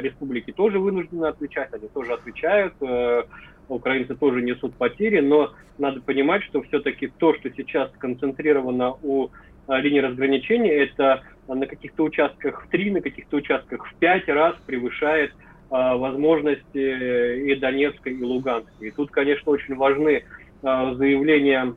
республики 0.00 0.52
тоже 0.52 0.78
вынуждены 0.78 1.26
отвечать, 1.26 1.72
они 1.72 1.88
тоже 1.88 2.14
отвечают 2.14 2.74
украинцы 3.68 4.14
тоже 4.14 4.42
несут 4.42 4.74
потери, 4.74 5.20
но 5.20 5.52
надо 5.78 6.00
понимать, 6.00 6.42
что 6.44 6.62
все-таки 6.62 7.08
то, 7.18 7.34
что 7.34 7.50
сейчас 7.50 7.90
сконцентрировано 7.94 8.94
у 9.02 9.30
а, 9.66 9.80
линии 9.80 10.00
разграничения, 10.00 10.72
это 10.84 11.22
на 11.46 11.66
каких-то 11.66 12.04
участках 12.04 12.64
в 12.64 12.68
три, 12.68 12.90
на 12.90 13.00
каких-то 13.00 13.36
участках 13.36 13.86
в 13.86 13.94
пять 13.96 14.28
раз 14.28 14.56
превышает 14.66 15.32
а, 15.70 15.96
возможности 15.96 17.46
и 17.50 17.54
Донецка, 17.54 18.10
и 18.10 18.22
Луганска. 18.22 18.72
И 18.84 18.90
тут, 18.90 19.10
конечно, 19.10 19.52
очень 19.52 19.76
важны 19.76 20.24
заявления 20.60 21.76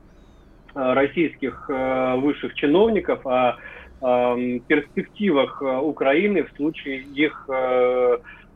российских 0.73 1.69
высших 1.69 2.55
чиновников 2.55 3.27
о 3.27 3.57
перспективах 3.99 5.61
Украины 5.61 6.43
в 6.43 6.51
случае 6.55 7.01
их 7.01 7.47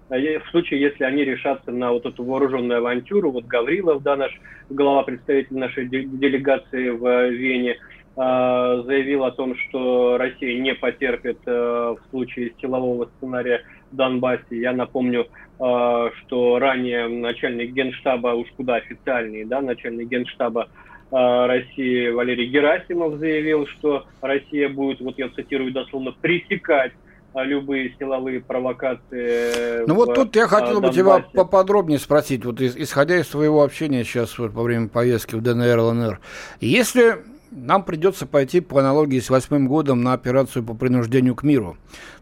в 0.10 0.50
случае, 0.52 0.82
если 0.82 1.04
они 1.04 1.24
решатся 1.24 1.72
на 1.72 1.92
вот 1.92 2.06
эту 2.06 2.24
вооруженную 2.24 2.80
авантюру, 2.80 3.32
вот 3.32 3.46
Гаврилов, 3.46 4.04
да, 4.04 4.16
наш 4.16 4.32
глава 4.70 5.04
представитель 5.04 5.58
нашей 5.58 5.88
делегации 5.88 6.90
в 6.90 7.30
Вене, 7.30 7.78
а, 8.16 8.82
заявил 8.84 9.26
о 9.26 9.32
том, 9.32 9.56
что 9.58 10.18
Россия 10.18 10.60
не 10.60 10.76
потерпит 10.76 11.40
а, 11.48 11.96
в 11.96 12.10
случае 12.12 12.54
силового 12.62 13.10
сценария 13.18 13.64
Донбассе. 13.92 14.60
Я 14.60 14.74
напомню, 14.74 15.28
что 15.58 16.60
ранее 16.60 17.08
начальник 17.08 17.72
генштаба, 17.72 18.36
уж 18.36 18.48
куда 18.58 18.76
официальный, 18.76 19.46
да, 19.46 19.62
начальник 19.62 20.10
генштаба 20.10 20.68
России 21.12 22.10
Валерий 22.10 22.48
Герасимов 22.48 23.20
заявил, 23.20 23.66
что 23.68 24.06
Россия 24.20 24.68
будет, 24.68 25.00
вот 25.00 25.18
я 25.18 25.30
цитирую 25.30 25.72
дословно, 25.72 26.12
пресекать 26.12 26.92
а 26.92 27.05
любые 27.44 27.96
силовые 28.00 28.40
провокации. 28.42 29.86
Ну 29.88 29.96
вот 29.96 30.16
тут 30.16 30.36
я 30.36 30.48
хотел 30.48 30.82
бы 30.82 30.90
тебя 30.92 31.20
поподробнее 31.20 32.00
спросить, 32.00 32.46
вот 32.46 32.62
исходя 32.62 33.20
из 33.20 33.28
своего 33.28 33.64
общения 33.64 34.04
сейчас 34.04 34.38
вот, 34.38 34.54
во 34.54 34.64
время 34.64 34.88
поездки 34.88 35.36
в 35.36 35.42
ДНР, 35.42 35.80
ЛНР, 35.80 36.20
если 36.62 37.18
нам 37.52 37.84
придется 37.84 38.26
пойти 38.26 38.60
по 38.60 38.80
аналогии 38.80 39.20
с 39.20 39.30
восьмым 39.30 39.68
годом 39.68 40.04
на 40.04 40.14
операцию 40.14 40.64
по 40.64 40.74
принуждению 40.74 41.36
к 41.36 41.44
миру, 41.44 41.78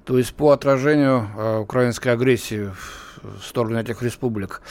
то 0.05 0.17
есть 0.17 0.33
по 0.33 0.51
отражению 0.51 1.27
э, 1.35 1.59
украинской 1.59 2.09
агрессии 2.09 2.71
в 3.21 3.43
сторону 3.43 3.79
этих 3.79 4.01
республик, 4.03 4.61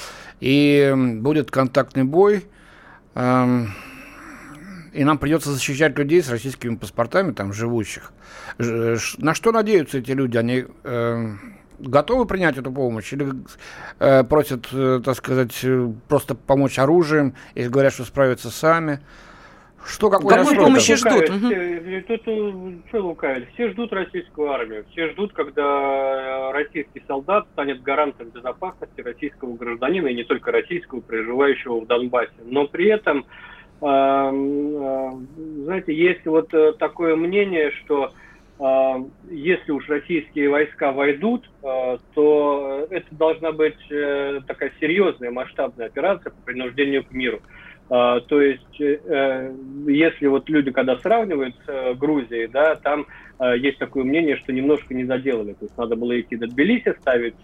и 0.41 0.93
будет 1.17 1.51
контактный 1.51 2.05
бой, 2.05 2.45
э, 3.15 3.65
и 4.93 5.05
нам 5.05 5.19
придется 5.19 5.51
защищать 5.51 5.99
людей 5.99 6.23
с 6.23 6.31
российскими 6.31 6.77
паспортами, 6.77 7.33
там, 7.33 7.53
живущих. 7.53 8.13
На 8.59 9.35
что 9.35 9.53
надеются 9.53 9.99
эти 9.99 10.11
люди? 10.13 10.37
Они 10.37 10.65
э, 10.85 11.27
готовы 11.79 12.27
принять 12.27 12.59
эту 12.59 12.71
помощь 12.71 13.13
или 13.13 13.27
э, 13.99 14.25
просят, 14.25 14.69
э, 14.73 15.01
так 15.05 15.17
сказать, 15.17 15.59
э, 15.65 15.93
просто 16.09 16.35
помочь 16.35 16.79
оружием 16.79 17.35
и 17.55 17.67
говорят, 17.69 17.95
что 17.95 18.05
справятся 18.05 18.51
сами? 18.51 19.01
Что, 19.85 20.11
какой 20.11 20.37
Какой 20.37 20.57
помощи 20.57 20.95
ждут? 20.95 21.27
Тут 21.27 21.53
э, 21.53 22.03
что 22.89 23.01
лукавить? 23.01 23.49
Все 23.55 23.71
ждут 23.71 23.93
российскую 23.93 24.51
армию. 24.51 24.85
Все 24.93 25.11
ждут, 25.11 25.33
когда 25.33 26.53
российский 26.53 27.03
солдат 27.09 27.47
станет 27.53 27.83
гарантом 27.83 28.29
безопасности 28.29 29.01
российского 29.01 29.57
гражданина, 29.57 30.07
и 30.07 30.15
не 30.15 30.25
только 30.25 30.53
российского, 30.53 31.01
проживающего 31.01 31.81
в 31.81 31.87
Донбассе. 31.87 32.31
Но 32.45 32.69
при 32.69 32.91
этом 32.91 33.27
знаете, 33.83 35.93
есть 35.93 36.25
вот 36.25 36.55
э, 36.55 36.73
такое 36.79 37.17
мнение, 37.17 37.73
что 37.83 38.13
если 39.29 39.73
уж 39.73 39.89
российские 39.89 40.49
войска 40.49 40.93
войдут, 40.93 41.51
э, 41.65 41.99
то 42.15 42.87
это 42.91 43.07
должна 43.11 43.51
быть 43.51 43.91
э, 43.91 44.39
такая 44.47 44.71
серьезная 44.79 45.33
масштабная 45.33 45.87
операция 45.87 46.31
по 46.31 46.41
принуждению 46.43 47.05
к 47.05 47.11
миру. 47.11 47.41
То 47.89 48.41
есть, 48.41 48.79
если 48.79 50.27
вот 50.27 50.49
люди, 50.49 50.71
когда 50.71 50.97
сравнивают 51.01 51.55
с 51.67 51.95
Грузией, 51.99 52.47
да, 52.47 52.77
там 52.77 53.07
есть 53.57 53.79
такое 53.79 54.05
мнение, 54.05 54.39
что 54.39 54.51
немножко 54.51 54.95
не 54.95 55.05
заделали. 55.05 55.53
То 55.53 55.67
есть 55.67 55.77
надо 55.77 55.95
было 55.95 56.19
идти 56.19 56.37
до 56.37 56.47
Тбилиси, 56.47 56.95
ставить 57.01 57.35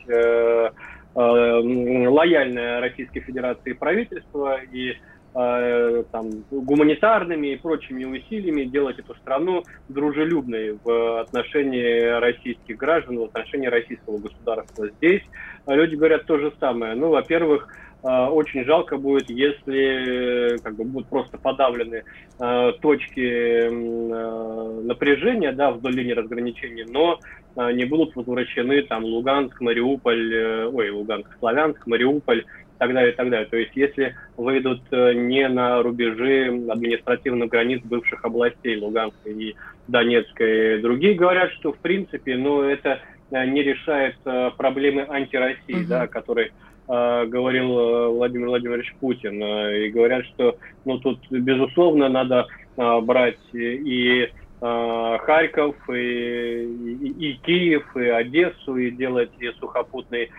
лояльное 1.15 2.81
Российской 2.81 3.21
Федерации 3.21 3.75
правительство 3.75 4.59
и 4.73 4.93
Э, 4.93 4.95
там, 5.33 6.31
гуманитарными 6.51 7.49
и 7.49 7.57
прочими 7.57 8.05
усилиями 8.05 8.65
делать 8.65 8.99
эту 8.99 9.15
страну 9.17 9.63
дружелюбной 9.89 10.79
в 10.83 11.21
отношении 11.21 12.19
российских 12.21 12.77
граждан, 12.77 13.19
в 13.19 13.25
отношении 13.25 13.67
российского 13.69 14.19
государства. 14.19 14.89
Здесь 14.99 15.23
люди 15.67 15.95
говорят 15.95 16.25
то 16.25 16.39
же 16.39 16.53
самое. 16.59 16.95
Ну, 16.95 17.11
во-первых, 17.11 17.69
э, 18.03 18.09
очень 18.09 18.65
жалко 18.65 18.97
будет, 18.97 19.29
если 19.31 20.57
как 20.63 20.77
бы, 20.77 20.85
будут 20.85 21.09
просто 21.09 21.39
подавлены 21.39 22.05
э, 22.41 22.73
точки 22.81 23.69
напряжения 24.85 25.53
да, 25.53 25.71
вдоль 25.71 25.95
линии 25.95 26.13
разграничения, 26.13 26.87
но 26.89 27.19
не 27.57 27.85
будут 27.87 28.15
возвращены 28.15 28.83
там 28.83 29.05
Луганск, 29.05 29.61
Мариуполь, 29.61 30.67
ой, 30.73 30.91
Луганск, 30.91 31.29
Славянск, 31.41 31.85
Мариуполь 31.89 32.45
так 32.79 32.95
далее, 32.95 33.13
и 33.13 33.17
так 33.17 33.29
далее. 33.29 33.49
То 33.49 33.57
есть 33.57 33.73
если 33.75 34.15
выйдут 34.37 34.81
э, 34.91 35.13
не 35.15 35.47
на 35.49 35.83
рубежи 35.83 36.47
административных 36.69 37.49
границ 37.49 37.83
бывших 37.85 38.25
областей 38.25 38.79
Луганской 38.79 39.33
и 39.33 39.57
Донецкой, 39.89 40.81
другие 40.81 41.15
говорят, 41.15 41.53
что 41.53 41.73
в 41.73 41.79
принципе, 41.79 42.37
ну, 42.37 42.63
это 42.63 43.01
э, 43.31 43.45
не 43.47 43.63
решает 43.63 44.17
э, 44.25 44.51
проблемы 44.57 45.07
антироссии, 45.09 45.83
угу. 45.83 45.89
да, 45.89 46.07
который 46.07 46.53
говорил 46.91 48.15
Владимир 48.15 48.47
Владимирович 48.47 48.95
Путин. 48.99 49.43
И 49.43 49.91
говорят, 49.91 50.25
что 50.25 50.57
ну, 50.87 50.97
тут, 50.97 51.21
безусловно, 51.29 52.09
надо 52.09 52.47
брать 53.03 53.37
и 53.53 54.31
Харьков, 54.61 55.77
и, 55.91 56.63
и, 56.65 57.31
и 57.31 57.33
Киев, 57.45 57.97
и 57.97 58.09
Одессу, 58.09 58.77
и 58.77 58.91
делать 58.91 59.31
и 59.39 59.51
сухопутный 59.61 60.31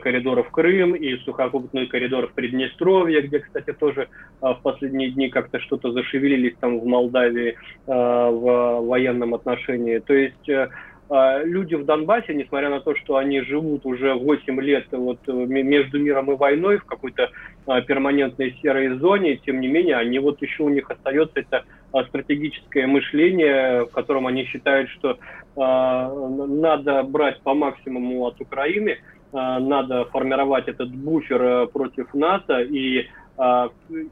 коридора 0.00 0.42
в 0.42 0.50
Крым, 0.50 0.94
и 0.94 1.16
сухопутный 1.18 1.86
коридор 1.86 2.28
в 2.28 2.32
Приднестровье, 2.32 3.20
где, 3.22 3.40
кстати, 3.40 3.72
тоже 3.72 4.08
в 4.40 4.58
последние 4.62 5.10
дни 5.10 5.28
как-то 5.28 5.60
что-то 5.60 5.92
зашевелились 5.92 6.56
там 6.58 6.80
в 6.80 6.86
Молдавии 6.86 7.58
в 7.86 8.80
военном 8.80 9.34
отношении. 9.34 9.98
То 9.98 10.14
есть 10.14 10.48
а, 10.48 10.70
люди 11.08 11.74
в 11.74 11.84
Донбассе, 11.84 12.34
несмотря 12.34 12.68
на 12.68 12.80
то, 12.80 12.96
что 12.96 13.16
они 13.16 13.40
живут 13.40 13.86
уже 13.86 14.14
8 14.14 14.60
лет 14.60 14.86
вот 14.90 15.18
э, 15.28 15.32
между 15.32 16.00
миром 16.00 16.32
и 16.32 16.36
войной 16.36 16.78
в 16.78 16.84
какой-то 16.84 17.30
а, 17.66 17.80
перманентной 17.80 18.56
серой 18.60 18.98
зоне, 18.98 19.36
тем 19.36 19.60
не 19.60 19.68
менее, 19.68 19.96
они 19.96 20.18
вот 20.18 20.42
еще 20.42 20.64
у 20.64 20.68
них 20.68 20.90
остается 20.90 21.40
это 21.40 21.64
а, 21.92 22.04
стратегическое 22.04 22.88
мышление, 22.88 23.84
в 23.84 23.90
котором 23.90 24.26
они 24.26 24.44
считают, 24.44 24.90
что 24.90 25.18
надо 25.56 27.02
брать 27.04 27.40
по 27.40 27.54
максимуму 27.54 28.26
от 28.26 28.38
Украины, 28.42 28.98
надо 29.32 30.04
формировать 30.04 30.68
этот 30.68 30.90
буфер 30.90 31.42
э, 31.42 31.66
против 31.68 32.12
НАТО, 32.12 32.60
и, 32.60 33.08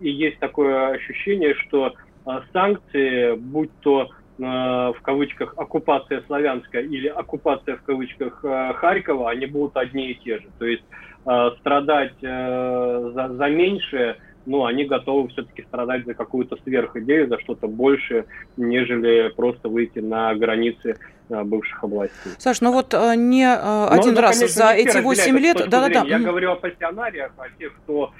и 0.00 0.10
есть 0.10 0.38
такое 0.38 0.88
ощущение, 0.92 1.54
что 1.54 1.92
санкции, 2.54 3.34
будь 3.34 3.70
то 3.80 4.08
в 4.38 4.96
кавычках 5.02 5.54
оккупация 5.56 6.22
славянская 6.26 6.82
или 6.82 7.06
оккупация 7.06 7.76
в 7.76 7.82
кавычках 7.82 8.44
э, 8.44 8.72
Харькова, 8.74 9.30
они 9.30 9.46
будут 9.46 9.76
одни 9.76 10.10
и 10.10 10.14
те 10.14 10.38
же. 10.38 10.48
То 10.58 10.66
есть 10.66 10.82
э, 11.24 11.50
страдать 11.60 12.14
за, 12.20 13.30
за 13.32 13.48
меньшее, 13.48 14.16
ну, 14.46 14.64
они 14.64 14.84
готовы 14.84 15.28
все-таки 15.28 15.62
страдать 15.62 16.04
за 16.04 16.14
какую-то 16.14 16.56
сверхидею, 16.64 17.28
за 17.28 17.38
что-то 17.40 17.68
большее, 17.68 18.24
нежели 18.56 19.32
просто 19.34 19.68
выйти 19.68 20.00
на 20.00 20.34
границы 20.34 20.96
бывших 21.28 21.82
областей. 21.82 22.32
Саш, 22.38 22.60
ну 22.60 22.72
вот 22.72 22.92
не 22.92 23.46
Но 23.46 23.88
один 23.90 24.12
это, 24.12 24.20
раз 24.20 24.38
конечно, 24.38 24.66
за 24.66 24.72
эти 24.72 24.98
8 24.98 25.38
лет... 25.38 25.56
Да-да-да. 25.68 26.04
Я 26.06 26.18
говорю 26.18 26.50
о 26.52 26.56
пассионариях, 26.56 27.32
о 27.38 27.48
тех, 27.58 27.72
кто 27.76 28.12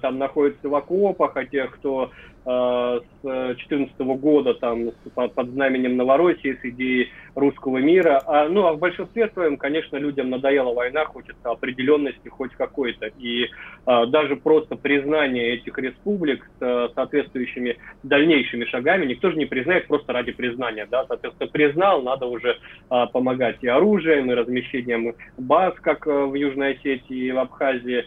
там 0.00 0.18
находится 0.18 0.68
в 0.70 0.74
окопах, 0.74 1.36
о 1.36 1.44
тех, 1.44 1.70
кто 1.72 2.10
Э, 2.35 2.35
с 2.46 3.02
2014 3.22 3.98
года 4.20 4.54
там 4.54 4.90
под 5.14 5.50
знаменем 5.50 5.96
Новороссии, 5.96 6.56
с 6.62 6.64
идеей 6.64 7.08
русского 7.34 7.78
мира. 7.78 8.22
А, 8.24 8.48
ну, 8.48 8.66
а 8.66 8.72
в 8.72 8.78
большинстве 8.78 9.28
своем, 9.28 9.56
конечно, 9.56 9.96
людям 9.96 10.30
надоела 10.30 10.72
война, 10.72 11.04
хочется 11.04 11.50
определенности 11.50 12.28
хоть 12.28 12.52
какой-то. 12.52 13.06
И 13.18 13.48
а, 13.84 14.06
даже 14.06 14.36
просто 14.36 14.76
признание 14.76 15.54
этих 15.54 15.76
республик 15.78 16.48
с 16.58 16.62
а, 16.62 16.88
соответствующими 16.94 17.78
дальнейшими 18.04 18.64
шагами 18.64 19.06
никто 19.06 19.30
же 19.30 19.36
не 19.36 19.46
признает 19.46 19.88
просто 19.88 20.12
ради 20.12 20.32
признания. 20.32 20.86
Да? 20.90 21.04
Соответственно, 21.06 21.50
признал, 21.50 22.02
надо 22.02 22.26
уже 22.26 22.56
а, 22.88 23.06
помогать 23.06 23.58
и 23.62 23.68
оружием, 23.68 24.30
и 24.30 24.34
размещением 24.34 25.14
баз, 25.36 25.74
как 25.82 26.06
в 26.06 26.34
Южной 26.34 26.74
Осетии 26.74 27.26
и 27.26 27.32
в 27.32 27.38
Абхазии, 27.38 28.04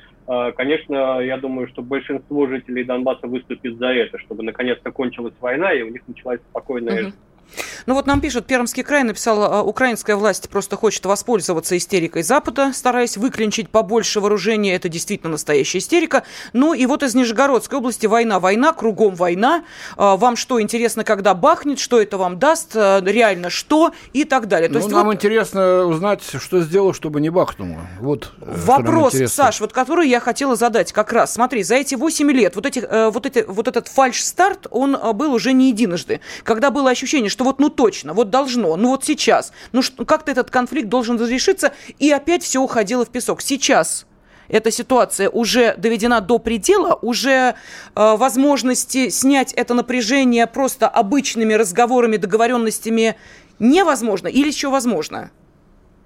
конечно, 0.55 1.21
я 1.21 1.37
думаю, 1.37 1.67
что 1.67 1.81
большинство 1.81 2.47
жителей 2.47 2.83
Донбасса 2.83 3.27
выступит 3.27 3.77
за 3.77 3.87
это, 3.87 4.19
чтобы 4.19 4.43
наконец-то 4.43 4.91
кончилась 4.91 5.33
война 5.39 5.73
и 5.73 5.81
у 5.81 5.89
них 5.89 6.01
началась 6.07 6.39
спокойная 6.51 7.03
жизнь. 7.03 7.15
Ну 7.85 7.93
вот 7.93 8.07
нам 8.07 8.21
пишут, 8.21 8.45
Пермский 8.45 8.83
край 8.83 9.03
написал, 9.03 9.43
а, 9.43 9.63
украинская 9.63 10.15
власть 10.15 10.49
просто 10.49 10.75
хочет 10.75 11.05
воспользоваться 11.05 11.77
истерикой 11.77 12.23
Запада, 12.23 12.71
стараясь 12.73 13.17
выклинчить 13.17 13.69
побольше 13.69 14.19
вооружения. 14.19 14.75
Это 14.75 14.89
действительно 14.89 15.31
настоящая 15.31 15.79
истерика. 15.79 16.23
Ну 16.53 16.73
и 16.73 16.85
вот 16.85 17.03
из 17.03 17.15
Нижегородской 17.15 17.77
области 17.77 18.05
война, 18.05 18.39
война, 18.39 18.73
кругом 18.73 19.15
война. 19.15 19.63
А, 19.97 20.17
вам 20.17 20.35
что 20.35 20.61
интересно, 20.61 21.03
когда 21.03 21.33
бахнет, 21.33 21.79
что 21.79 22.01
это 22.01 22.17
вам 22.17 22.39
даст, 22.39 22.71
а, 22.75 23.01
реально 23.01 23.49
что 23.49 23.93
и 24.13 24.23
так 24.23 24.47
далее. 24.47 24.67
То 24.67 24.73
ну, 24.73 24.79
есть 24.79 24.91
нам 24.91 25.05
вот... 25.05 25.15
интересно 25.15 25.85
узнать, 25.85 26.21
что 26.23 26.61
сделал, 26.61 26.93
чтобы 26.93 27.21
не 27.21 27.29
бахнуло. 27.29 27.79
Вот 27.99 28.31
э, 28.41 28.53
Вопрос, 28.65 29.13
Саш, 29.27 29.59
вот 29.59 29.73
который 29.73 30.07
я 30.07 30.19
хотела 30.19 30.55
задать 30.55 30.91
как 30.93 31.13
раз. 31.13 31.33
Смотри, 31.33 31.63
за 31.63 31.75
эти 31.75 31.95
8 31.95 32.31
лет 32.31 32.55
вот, 32.55 32.65
эти, 32.65 32.79
э, 32.79 33.09
вот, 33.09 33.25
эти, 33.25 33.45
вот 33.47 33.67
этот 33.67 33.87
фальш-старт, 33.87 34.67
он 34.71 34.97
был 35.13 35.33
уже 35.33 35.53
не 35.53 35.69
единожды. 35.69 36.21
Когда 36.43 36.71
было 36.71 36.89
ощущение, 36.89 37.29
что 37.29 37.43
вот 37.43 37.59
ну 37.59 37.68
точно, 37.69 38.13
вот 38.13 38.29
должно, 38.29 38.75
ну 38.75 38.89
вот 38.89 39.05
сейчас, 39.05 39.51
ну 39.71 39.81
как-то 40.05 40.31
этот 40.31 40.49
конфликт 40.49 40.89
должен 40.89 41.19
разрешиться, 41.19 41.73
и 41.97 42.11
опять 42.11 42.43
все 42.43 42.59
уходило 42.61 43.05
в 43.05 43.09
песок. 43.09 43.41
Сейчас 43.41 44.05
эта 44.49 44.71
ситуация 44.71 45.29
уже 45.29 45.75
доведена 45.77 46.21
до 46.21 46.39
предела, 46.39 46.97
уже 47.01 47.31
э, 47.31 47.53
возможности 47.95 49.09
снять 49.09 49.53
это 49.53 49.73
напряжение 49.73 50.47
просто 50.47 50.87
обычными 50.87 51.53
разговорами, 51.53 52.17
договоренностями 52.17 53.15
невозможно 53.59 54.27
или 54.27 54.47
еще 54.47 54.69
возможно? 54.69 55.31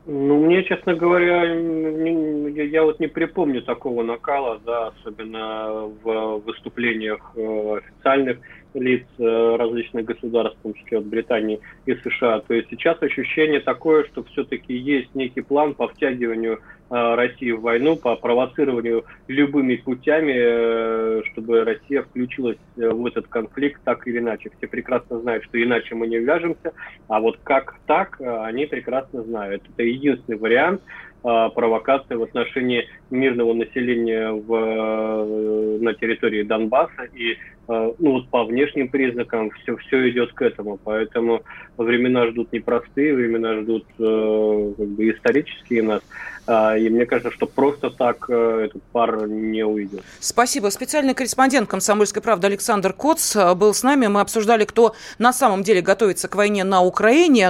Ну, 0.06 0.38
мне, 0.38 0.64
честно 0.64 0.96
говоря, 0.96 1.46
я, 1.46 2.64
я 2.64 2.84
вот 2.84 3.00
не 3.00 3.08
припомню 3.08 3.62
такого 3.62 4.04
накала, 4.04 4.60
да, 4.66 4.88
особенно 4.88 5.90
в 6.04 6.42
выступлениях 6.46 7.32
э, 7.38 7.78
официальных 7.78 8.40
лиц 8.74 9.06
э, 9.18 9.56
различных 9.58 10.04
государств, 10.04 10.60
в 10.60 10.64
том 10.64 10.98
от 10.98 11.06
Британии 11.06 11.62
и 11.86 11.96
США. 11.96 12.42
То 12.42 12.54
есть 12.54 12.70
сейчас 12.70 13.02
ощущение 13.02 13.62
такое, 13.62 14.04
что 14.06 14.24
все-таки 14.26 14.74
есть 14.74 15.16
некий 15.16 15.42
план 15.42 15.74
по 15.74 15.88
втягиванию 15.88 16.60
России 16.94 17.52
в 17.52 17.62
войну, 17.62 17.96
по 17.96 18.16
провоцированию 18.16 19.06
любыми 19.28 19.76
путями, 19.76 20.34
э, 20.36 21.22
чтобы 21.32 21.64
Россия 21.64 22.04
включилась 22.04 22.58
в 22.76 23.06
этот 23.06 23.28
конфликт 23.28 23.82
так 23.84 24.08
или 24.08 24.20
иначе. 24.20 24.52
Все 24.58 24.68
прекрасно 24.68 25.20
знают, 25.20 25.44
что 25.46 25.62
иначе 25.62 25.96
мы 25.96 26.08
не 26.08 26.20
вяжемся, 26.20 26.74
а 27.08 27.20
вот 27.20 27.40
как 27.44 27.76
так, 27.88 28.20
они 28.22 28.66
прекрасно 28.66 29.24
знают. 29.24 29.64
Это 29.74 29.84
единственный 29.84 30.38
вариант 30.38 30.82
провокации 31.24 32.16
в 32.16 32.24
отношении 32.24 32.88
мирного 33.10 33.54
населения 33.54 34.32
в, 34.32 35.80
на 35.80 35.94
территории 35.94 36.44
Донбасса 36.44 37.04
и 37.14 37.38
Э, 37.68 37.94
ну 37.98 38.12
вот 38.14 38.30
по 38.30 38.44
внешним 38.44 38.90
признакам 38.90 39.52
все, 39.52 39.78
все 39.78 40.10
идет 40.10 40.34
к 40.34 40.42
этому. 40.42 40.80
Поэтому 40.84 41.44
времена 41.78 42.28
ждут 42.28 42.52
непростые, 42.52 43.14
времена 43.14 43.62
ждут 43.62 43.86
э, 44.00 44.74
как 44.78 44.88
бы 44.88 45.10
исторические 45.10 45.84
нас. 45.84 46.02
А, 46.46 46.78
и 46.78 46.90
мне 46.90 47.06
кажется, 47.06 47.32
что 47.32 47.46
просто 47.46 47.90
так 47.90 48.26
э, 48.28 48.66
этот 48.66 48.84
пар 48.92 49.28
не 49.28 49.64
уйдет. 49.64 50.04
Спасибо. 50.20 50.68
Специальный 50.70 51.14
корреспондент 51.14 51.70
«Комсомольской 51.70 52.22
правды» 52.22 52.48
Александр 52.48 52.92
Коц 52.92 53.36
был 53.56 53.74
с 53.74 53.84
нами. 53.84 54.08
Мы 54.08 54.20
обсуждали, 54.20 54.66
кто 54.66 54.94
на 55.20 55.32
самом 55.32 55.64
деле 55.64 55.82
готовится 55.82 56.28
к 56.28 56.36
войне 56.36 56.66
на 56.66 56.82
Украине. 56.82 57.50